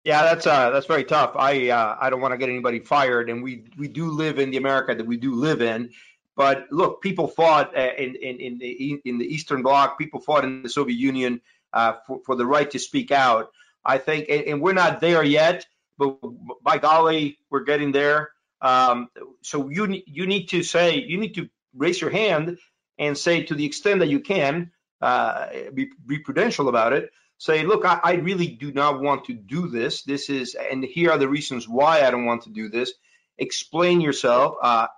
[0.05, 1.33] Yeah, that's uh, that's very tough.
[1.37, 4.51] I uh, I don't want to get anybody fired, and we we do live in
[4.51, 5.91] the America that we do live in.
[6.37, 9.99] But look, people fought uh, in in in the in the Eastern Bloc.
[9.99, 11.43] People fought in the Soviet Union
[11.73, 13.51] uh, for for the right to speak out.
[13.85, 15.67] I think, and, and we're not there yet,
[15.97, 16.19] but
[16.63, 18.31] by golly, we're getting there.
[18.61, 19.09] Um,
[19.43, 22.59] so you you need to say you need to raise your hand
[22.99, 27.11] and say to the extent that you can, uh, be, be prudential about it
[27.41, 30.03] say, look, I, I, really do not want to do this.
[30.03, 32.93] This is, and here are the reasons why I don't want to do this.
[33.39, 34.57] Explain yourself.
[34.63, 34.89] Uh,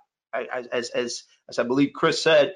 [0.71, 2.55] as, as, as I believe Chris said,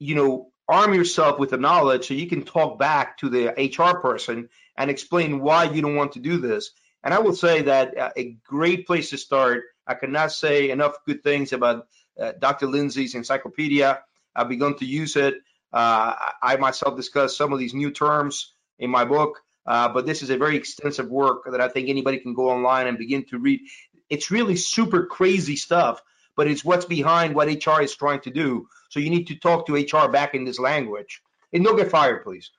[0.00, 3.98] you know, arm yourself with the knowledge so you can talk back to the HR
[3.98, 6.70] person and explain why you don't want to do this.
[7.04, 9.64] And I will say that uh, a great place to start.
[9.86, 12.66] I cannot say enough good things about uh, Dr.
[12.66, 14.00] Lindsay's encyclopedia.
[14.34, 15.34] I've begun to use it.
[15.72, 19.40] Uh, I myself discuss some of these new terms in my book.
[19.66, 22.86] Uh, but this is a very extensive work that I think anybody can go online
[22.86, 23.60] and begin to read.
[24.08, 26.02] It's really super crazy stuff,
[26.36, 28.68] but it's what's behind what HR is trying to do.
[28.92, 31.22] So you need to talk to HR back in this language.
[31.54, 32.50] And don't get fired, please.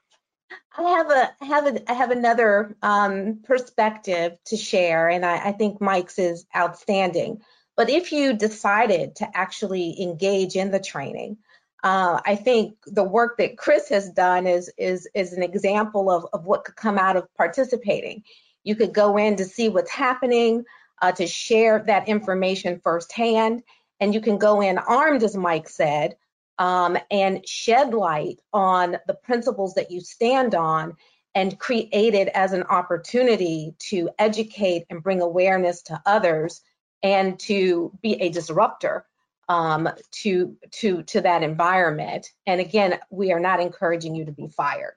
[0.76, 5.52] I have a have a I have another um, perspective to share, and I, I
[5.52, 7.42] think Mike's is outstanding.
[7.78, 11.38] But if you decided to actually engage in the training,
[11.84, 16.26] uh, I think the work that Chris has done is is is an example of,
[16.34, 18.24] of what could come out of participating.
[18.64, 20.66] You could go in to see what's happening,
[21.00, 23.62] uh, to share that information firsthand,
[24.00, 26.16] and you can go in armed, as Mike said,
[26.58, 30.96] um, and shed light on the principles that you stand on
[31.36, 36.62] and create it as an opportunity to educate and bring awareness to others
[37.02, 39.06] and to be a disruptor
[39.50, 42.32] um, to to to that environment.
[42.48, 44.94] And again, we are not encouraging you to be fired.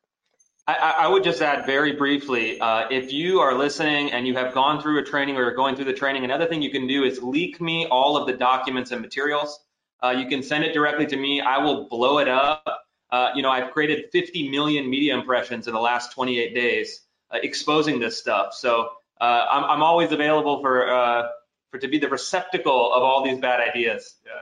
[0.68, 4.52] I, I would just add very briefly, uh, if you are listening and you have
[4.52, 7.04] gone through a training or you're going through the training, another thing you can do
[7.04, 9.60] is leak me all of the documents and materials.
[10.02, 11.40] Uh, you can send it directly to me.
[11.40, 12.64] I will blow it up.
[13.10, 17.38] Uh, you know, I've created 50 million media impressions in the last 28 days uh,
[17.42, 18.54] exposing this stuff.
[18.54, 18.88] So
[19.20, 21.28] uh, I'm, I'm, always available for uh,
[21.70, 24.16] for to be the receptacle of all these bad ideas.
[24.24, 24.32] Yeah.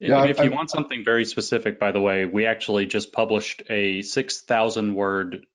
[0.00, 3.62] Yeah, if you I, want something very specific, by the way, we actually just published
[3.70, 5.46] a 6,000 word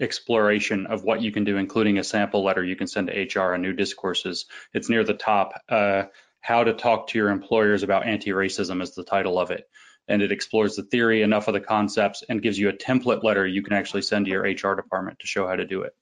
[0.00, 3.52] exploration of what you can do, including a sample letter you can send to HR
[3.52, 4.46] on new discourses.
[4.72, 5.60] It's near the top.
[5.68, 6.04] Uh,
[6.44, 9.64] how to talk to your employers about anti-racism is the title of it.
[10.08, 13.46] And it explores the theory, enough of the concepts, and gives you a template letter
[13.46, 15.94] you can actually send to your HR department to show how to do it.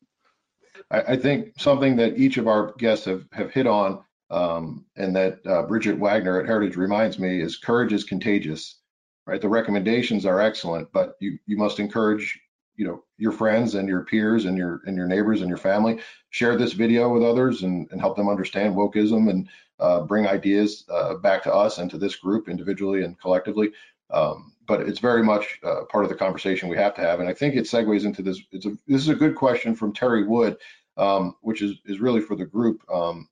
[0.91, 5.15] I, I think something that each of our guests have, have hit on um, and
[5.15, 8.81] that uh, Bridgett Wagner at Heritage reminds me is courage is contagious,
[9.29, 9.41] right?
[9.41, 12.41] The recommendations are excellent, but you you must encourage
[12.77, 16.01] you know your friends and your peers and your and your neighbors and your family
[16.31, 19.49] share this video with others and, and help them understand wokeism and
[19.79, 23.71] uh, bring ideas uh, back to us and to this group individually and collectively
[24.11, 27.29] um, but it's very much uh, part of the conversation we have to have and
[27.29, 30.25] i think it segues into this it's a, this is a good question from terry
[30.25, 30.57] wood
[30.97, 33.29] um, which is is really for the group um,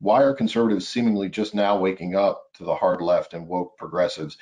[0.00, 4.38] why are conservatives seemingly just now waking up to the hard left and woke progressives?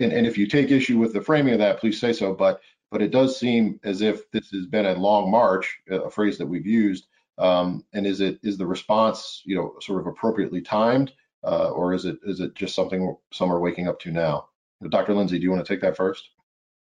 [0.00, 2.34] And, and if you take issue with the framing of that, please say so.
[2.34, 2.60] But
[2.90, 6.46] but it does seem as if this has been a long march, a phrase that
[6.46, 7.06] we've used.
[7.38, 11.12] Um, and is it is the response, you know, sort of appropriately timed,
[11.44, 14.48] uh, or is it is it just something some are waking up to now?
[14.88, 15.14] Dr.
[15.14, 16.28] Lindsay, do you want to take that first?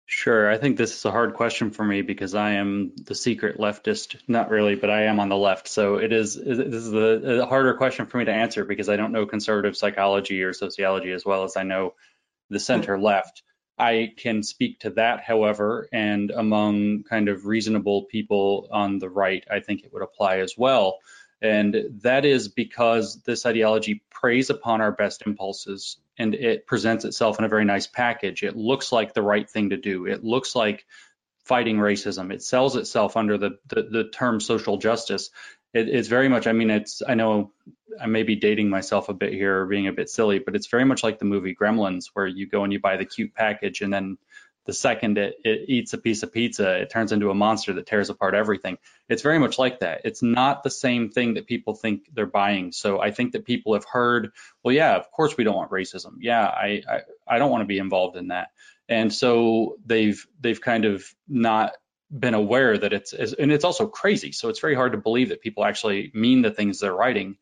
[0.09, 0.49] Sure.
[0.49, 4.17] I think this is a hard question for me because I am the secret leftist.
[4.29, 5.67] Not really, but I am on the left.
[5.67, 6.37] So it is.
[6.37, 9.77] This is a, a harder question for me to answer because I don't know conservative
[9.77, 11.95] psychology or sociology as well as I know
[12.51, 13.43] the center left.
[13.79, 19.45] I can speak to that, however, and among kind of reasonable people on the right,
[19.51, 20.99] I think it would apply as well.
[21.43, 27.39] And that is because this ideology preys upon our best impulses and it presents itself
[27.39, 28.43] in a very nice package.
[28.43, 30.07] It looks like the right thing to do.
[30.07, 30.87] It looks like
[31.45, 32.33] fighting racism.
[32.33, 35.31] It sells itself under the, the, the term social justice.
[35.75, 37.53] It, it's very much, I mean, it's, I know
[38.01, 40.67] I may be dating myself a bit here or being a bit silly, but it's
[40.67, 43.81] very much like the movie Gremlins, where you go and you buy the cute package
[43.81, 44.19] and then
[44.67, 47.87] the second it, it eats a piece of pizza, it turns into a monster that
[47.87, 48.79] tears apart everything.
[49.09, 50.03] It's very much like that.
[50.05, 52.73] It's not the same thing that people think they're buying.
[52.73, 54.33] So I think that people have heard,
[54.63, 56.17] well, yeah, of course we don't want racism.
[56.21, 58.49] Yeah, I I, I don't want to be involved in that.
[58.89, 61.73] And so they've they've kind of not
[62.17, 64.33] been aware that it's and it's also crazy.
[64.33, 67.37] So it's very hard to believe that people actually mean the things they're writing.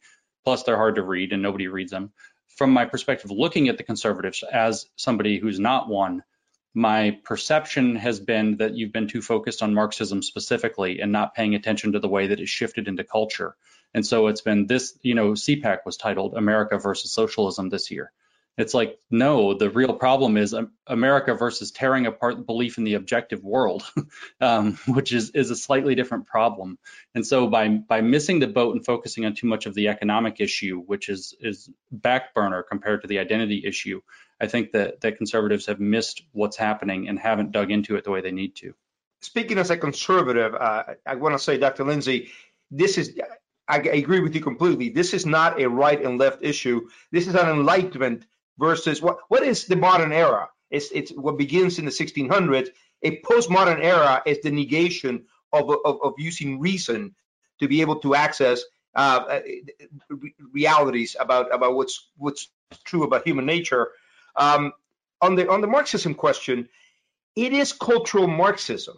[0.45, 2.13] Plus they're hard to read and nobody reads them.
[2.57, 6.23] From my perspective, looking at the conservatives as somebody who's not one,
[6.75, 11.55] my perception has been that you've been too focused on Marxism specifically and not paying
[11.55, 13.57] attention to the way that it shifted into culture.
[13.95, 18.13] And so it's been this, you know, CPAC was titled America versus Socialism this year.
[18.57, 20.55] It's like, no, the real problem is
[20.87, 23.83] America versus tearing apart belief in the objective world,
[24.41, 26.79] um, which is, is a slightly different problem.
[27.17, 30.41] And so by, by missing the boat and focusing on too much of the economic
[30.41, 34.01] issue, which is, is back burner compared to the identity issue,
[34.41, 38.13] I think that, that conservatives have missed what's happening and haven't dug into it the
[38.13, 38.75] way they need to.
[39.21, 41.85] Speaking as a conservative, uh, I want to say, Dr.
[41.85, 42.31] Lindsay,
[42.71, 43.19] this is,
[43.67, 44.91] I, I agree with you completely.
[44.91, 46.89] This is not a right and left issue.
[47.11, 48.27] This is an enlightenment
[48.59, 50.49] versus what what is the modern era?
[50.71, 52.69] It's it's what begins in the 1600s.
[53.03, 57.15] A postmodern era is the negation of of, of using reason
[57.61, 58.63] to be able to access
[58.95, 60.17] uh, uh
[60.53, 62.49] realities about about what's what's
[62.85, 63.91] true about human nature.
[64.37, 64.73] Um,
[65.21, 66.69] on the on the Marxism question,
[67.37, 68.97] it is cultural Marxism.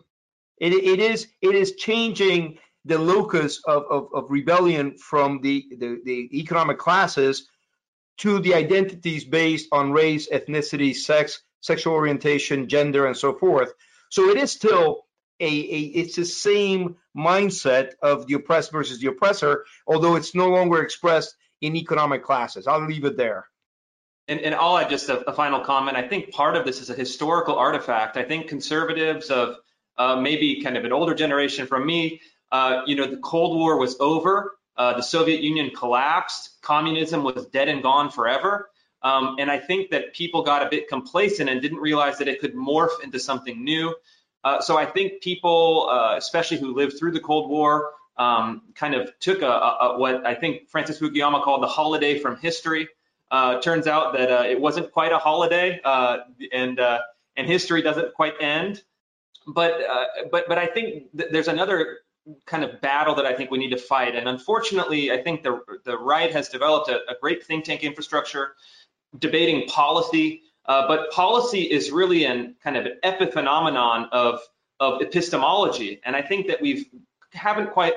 [0.59, 6.00] It, it is it is changing the locus of, of, of rebellion from the, the,
[6.04, 7.48] the economic classes
[8.19, 13.73] to the identities based on race, ethnicity, sex, sexual orientation, gender, and so forth.
[14.11, 15.07] So it is still
[15.41, 20.49] a, a, it's the same mindset of the oppressed versus the oppressor, although it's no
[20.49, 22.67] longer expressed in economic classes.
[22.67, 23.47] I'll leave it there.
[24.29, 25.97] And, and I'll add just a, a, final comment.
[25.97, 28.17] I think part of this is a historical artifact.
[28.17, 29.57] I think conservatives of
[29.99, 33.79] uh, maybe kind of an older generation from me, uh, you know, the Cold War
[33.79, 34.57] was over.
[34.77, 36.61] Uh, the Soviet Union collapsed.
[36.62, 38.70] Communism was dead and gone forever.
[39.03, 42.41] Um, and I think that people got a bit complacent and didn't realize that it
[42.41, 43.95] could morph into something new.
[44.43, 48.95] Uh, so I think people, uh, especially who lived through the Cold War, um, kind
[48.95, 52.89] of took a, a, what I think Francis Fukuyama called the holiday from history.
[53.31, 56.18] Uh, turns out that uh, it wasn't quite a holiday, uh,
[56.53, 58.83] and and history doesn't quite end.
[59.47, 59.81] But
[60.31, 61.99] but but I think th- there's another
[62.47, 64.16] kind of battle that I think we need to fight.
[64.16, 68.55] And unfortunately, I think the, the right has developed a, a great think tank infrastructure
[69.18, 74.41] debating policy, uh, but policy is really an kind of an epiphenomenon of,
[74.81, 76.01] of epistemology.
[76.05, 76.87] And I think that we've
[77.33, 77.95] haven't quite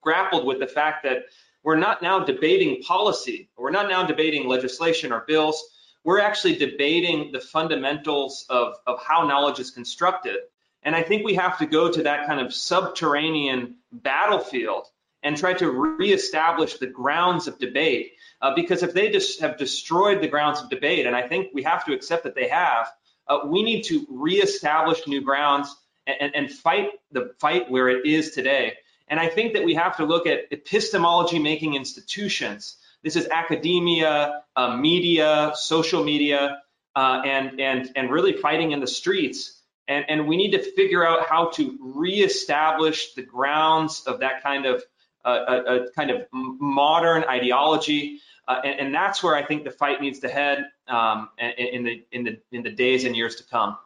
[0.00, 1.24] grappled with the fact that
[1.62, 5.62] we're not now debating policy, we're not now debating legislation or bills.
[6.02, 10.38] We're actually debating the fundamentals of, of how knowledge is constructed.
[10.82, 14.86] And I think we have to go to that kind of subterranean battlefield
[15.22, 18.12] and try to reestablish the grounds of debate.
[18.40, 21.62] Uh, because if they just have destroyed the grounds of debate, and I think we
[21.62, 22.90] have to accept that they have,
[23.28, 25.76] uh, we need to reestablish new grounds
[26.06, 28.72] and, and, fight the fight where it is today.
[29.08, 32.76] And I think that we have to look at epistemology making institutions.
[33.02, 36.62] This is academia, uh, media, social media,
[36.96, 39.59] uh, and and and really fighting in the streets
[39.90, 44.64] and, and we need to figure out how to reestablish the grounds of that kind
[44.64, 44.82] of
[45.24, 48.20] uh, a, a, kind of modern ideology.
[48.48, 52.04] Uh, and, and, that's where I think the fight needs to head um, in the
[52.10, 53.76] in the in the days and years to come.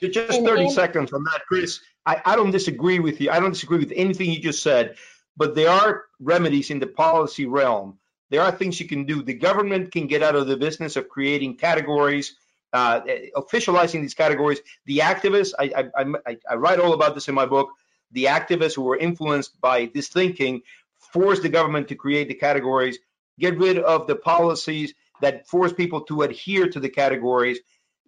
[0.00, 1.80] Just 30 seconds on that, Chris.
[2.06, 3.30] I, I don't disagree with you.
[3.30, 4.96] I don't disagree with anything you just said,
[5.36, 7.98] but there are remedies in the policy realm.
[8.30, 9.22] There are things you can do.
[9.22, 12.36] The government can get out of the business of creating categories
[12.72, 13.00] uh,
[13.36, 14.60] officializing these categories.
[14.86, 17.70] The activists, I, I, I, write all about this in my book.
[18.12, 20.62] The activists who were influenced by this thinking
[21.12, 22.98] forced the government to create the categories,
[23.38, 27.58] get rid of the policies that force people to adhere to the categories.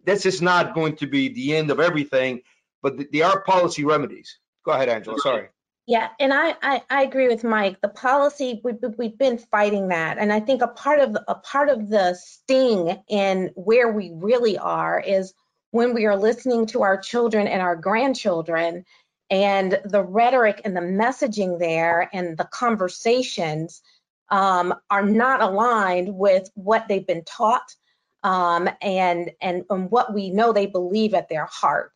[0.04, 2.42] This is not going to be the end of everything,
[2.82, 4.38] but there are policy remedies.
[4.64, 5.18] Go ahead, Angela.
[5.18, 5.48] Sorry.
[5.86, 7.80] Yeah, and I, I, I, agree with Mike.
[7.80, 11.68] The policy we, we've been fighting that, and I think a part of a part
[11.68, 15.34] of the sting in where we really are is
[15.72, 18.84] when we are listening to our children and our grandchildren,
[19.28, 23.82] and the rhetoric and the messaging there and the conversations
[24.30, 27.74] um, are not aligned with what they've been taught
[28.22, 31.90] um, and, and and what we know they believe at their heart,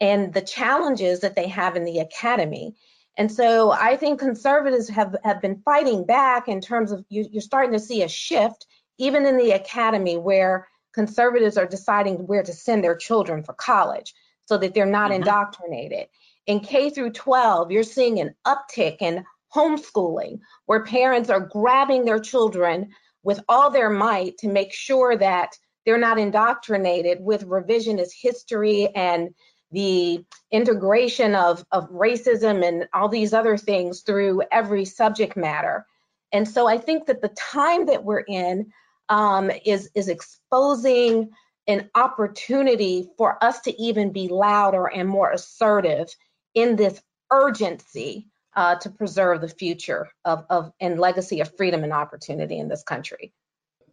[0.00, 2.74] and the challenges that they have in the academy.
[3.18, 7.42] And so I think conservatives have, have been fighting back in terms of you, you're
[7.42, 8.66] starting to see a shift,
[8.98, 14.14] even in the academy, where conservatives are deciding where to send their children for college.
[14.46, 15.16] so that they're not Mhm.
[15.16, 16.08] indoctrinated.
[16.46, 19.22] In K through 12, you're seeing an uptick in
[19.54, 22.88] homeschooling where parents are grabbing their children
[23.22, 29.34] with all their might to make sure that they're not indoctrinated with revisionist history and
[29.70, 35.86] the integration of, of racism and all these other things through every subject matter.
[36.32, 38.72] And so I think that the time that we're in
[39.08, 41.30] um, is, is exposing
[41.66, 46.08] an opportunity for us to even be louder and more assertive
[46.54, 48.26] in this urgency
[48.56, 52.82] uh, to preserve the future of, of and legacy of freedom and opportunity in this
[52.82, 53.32] country.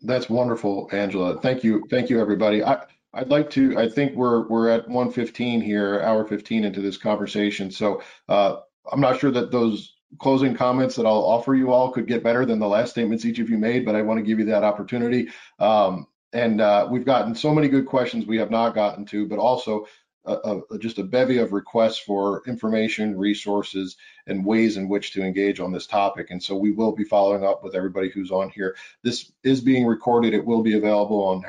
[0.02, 1.40] That's wonderful, Angela.
[1.42, 1.86] Thank you.
[1.90, 2.64] Thank you, everybody.
[2.64, 2.86] I,
[3.16, 7.72] I'd like to, I think we're, we're at 115 here, hour 15 into this conversation.
[7.72, 8.58] So uh,
[8.92, 12.46] I'm not sure that those closing comments that I'll offer you all could get better
[12.46, 14.64] than the last statements each of you made, but I want to give you that
[14.64, 15.30] opportunity.
[15.60, 19.40] Um, and uh, we've gotten so many good questions we have not gotten to, but
[19.40, 19.88] also
[20.26, 23.96] a, a, just a bevy of requests for information, resources,
[24.28, 26.32] and ways in which to engage on this topic.
[26.32, 28.76] And so we will be following up with everybody who's on here.
[29.04, 30.34] This is being recorded.
[30.34, 31.44] It will be available on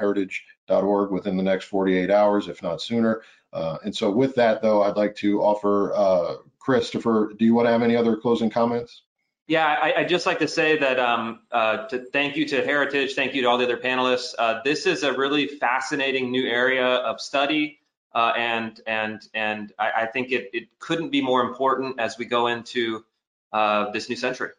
[0.69, 3.23] heritage.org within the next 48 hours, if not sooner.
[3.53, 7.67] Uh, and so with that, though, I'd like to offer uh, Christopher, do you want
[7.67, 9.03] to have any other closing comments?
[9.49, 13.15] Yeah, I, would just like to say that um, uh, to thank you to Heritage,
[13.15, 14.35] thank you to all the other panelists.
[14.37, 17.79] Uh, this is a really fascinating new area of study.
[18.13, 22.25] Uh, and and and I, I think it, it couldn't be more important as we
[22.25, 23.05] go into
[23.53, 24.51] uh, this new century.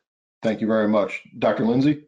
[0.44, 1.66] Thank you very much, Dr.
[1.66, 2.04] Lindsay.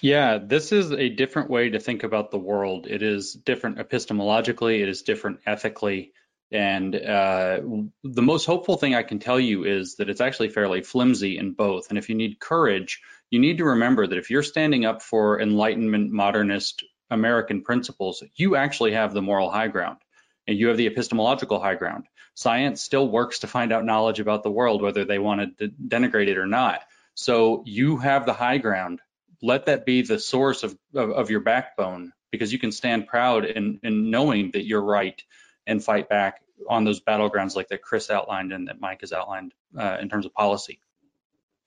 [0.00, 2.86] Yeah, this is a different way to think about the world.
[2.86, 4.80] It is different epistemologically.
[4.82, 6.12] It is different ethically.
[6.52, 7.60] And uh,
[8.04, 11.52] the most hopeful thing I can tell you is that it's actually fairly flimsy in
[11.52, 11.88] both.
[11.88, 13.00] And if you need courage,
[13.30, 18.56] you need to remember that if you're standing up for Enlightenment modernist American principles, you
[18.56, 19.98] actually have the moral high ground
[20.46, 22.04] and you have the epistemological high ground.
[22.34, 26.28] Science still works to find out knowledge about the world, whether they want to denigrate
[26.28, 26.82] it or not.
[27.14, 29.00] So you have the high ground.
[29.44, 33.44] Let that be the source of, of, of your backbone because you can stand proud
[33.44, 35.22] in, in knowing that you're right
[35.66, 39.52] and fight back on those battlegrounds like that Chris outlined and that Mike has outlined
[39.78, 40.80] uh, in terms of policy.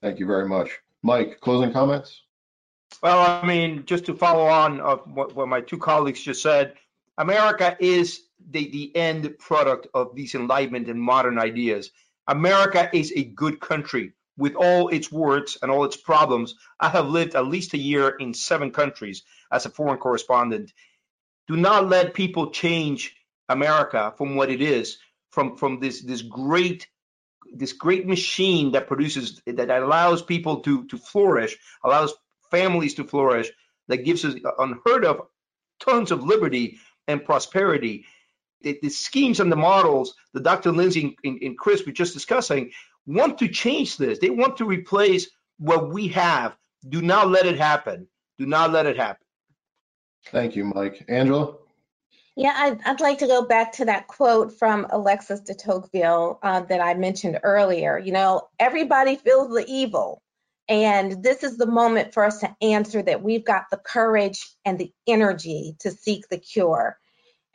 [0.02, 0.72] Thank you very much.
[1.04, 2.24] Mike, closing comments?
[3.04, 6.74] Well, I mean, just to follow on of what, what my two colleagues just said,
[7.16, 11.92] America is the, the end product of these enlightenment and modern ideas.
[12.28, 16.56] America is a good country with all its warts and all its problems.
[16.80, 20.72] I have lived at least a year in seven countries as a foreign correspondent.
[21.48, 23.16] Do not let people change
[23.50, 24.98] America from what it is,
[25.32, 26.88] from from this this great
[27.54, 32.14] this great machine that produces that allows people to to flourish, allows
[32.52, 33.52] families to flourish,
[33.88, 35.22] that gives us unheard of
[35.80, 38.06] tons of liberty and prosperity
[38.62, 40.72] the, the schemes and the models that Dr.
[40.72, 42.72] Lindsay and, and Chris were just discussing
[43.08, 44.20] want to change this.
[44.20, 46.56] They want to replace what we have.
[46.88, 48.08] Do not let it happen.
[48.38, 49.26] Do not let it happen.
[50.32, 51.06] Thank you, Mike.
[51.08, 51.56] Angela?
[52.36, 56.60] Yeah, I'd, I'd like to go back to that quote from Alexis de Tocqueville uh,
[56.62, 57.98] that I mentioned earlier.
[57.98, 60.22] You know, everybody feels the evil.
[60.70, 64.78] And this is the moment for us to answer that we've got the courage and
[64.78, 67.00] the energy to seek the cure.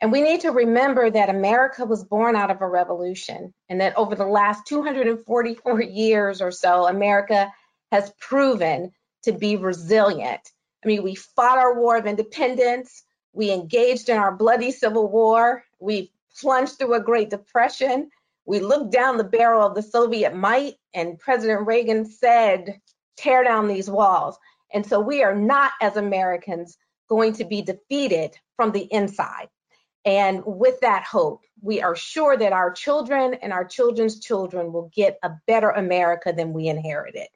[0.03, 3.95] And we need to remember that America was born out of a revolution and that
[3.95, 7.49] over the last 244 years or so, America
[7.89, 8.91] has proven
[9.23, 10.51] to be resilient.
[10.83, 15.63] I mean, we fought our war of independence, we engaged in our bloody civil war,
[15.79, 18.09] we plunged through a Great Depression,
[18.45, 22.77] we looked down the barrel of the Soviet might, and President Reagan said,
[23.15, 24.37] tear down these walls.
[24.73, 26.77] And so we are not, as Americans,
[27.07, 29.47] going to be defeated from the inside.
[30.05, 34.91] And with that hope, we are sure that our children and our children's children will
[34.93, 37.27] get a better America than we inherited.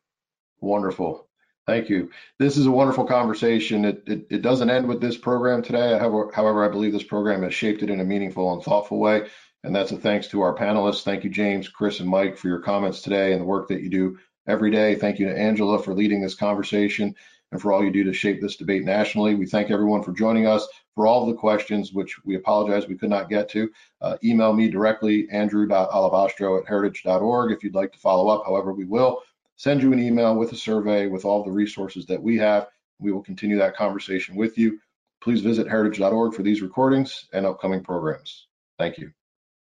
[0.60, 1.28] Wonderful.
[1.66, 2.12] Thank you.
[2.40, 3.86] This is a wonderful conversation.
[3.86, 5.98] It, it, it doesn't end with this program today.
[5.98, 9.28] However, however, I believe this program has shaped it in a meaningful and thoughtful way.
[9.64, 11.04] And that's a thanks to our panelists.
[11.04, 13.90] Thank you, James, Chris, and Mike, for your comments today and the work that you
[13.90, 14.18] do
[14.48, 14.96] every day.
[14.96, 17.16] Thank you to Angela for leading this conversation
[17.52, 19.36] and for all you do to shape this debate nationally.
[19.36, 20.68] We thank everyone for joining us.
[20.98, 23.70] For all of the questions, which we apologize we could not get to,
[24.02, 28.44] uh, email me directly, andrew.olivastro at heritage.org if you'd like to follow up.
[28.48, 29.22] However, we will
[29.58, 32.70] send you an email with a survey with all the resources that we have.
[32.98, 34.80] We will continue that conversation with you.
[35.22, 38.48] Please visit heritage.org for these recordings and upcoming programs.
[38.80, 39.12] Thank you.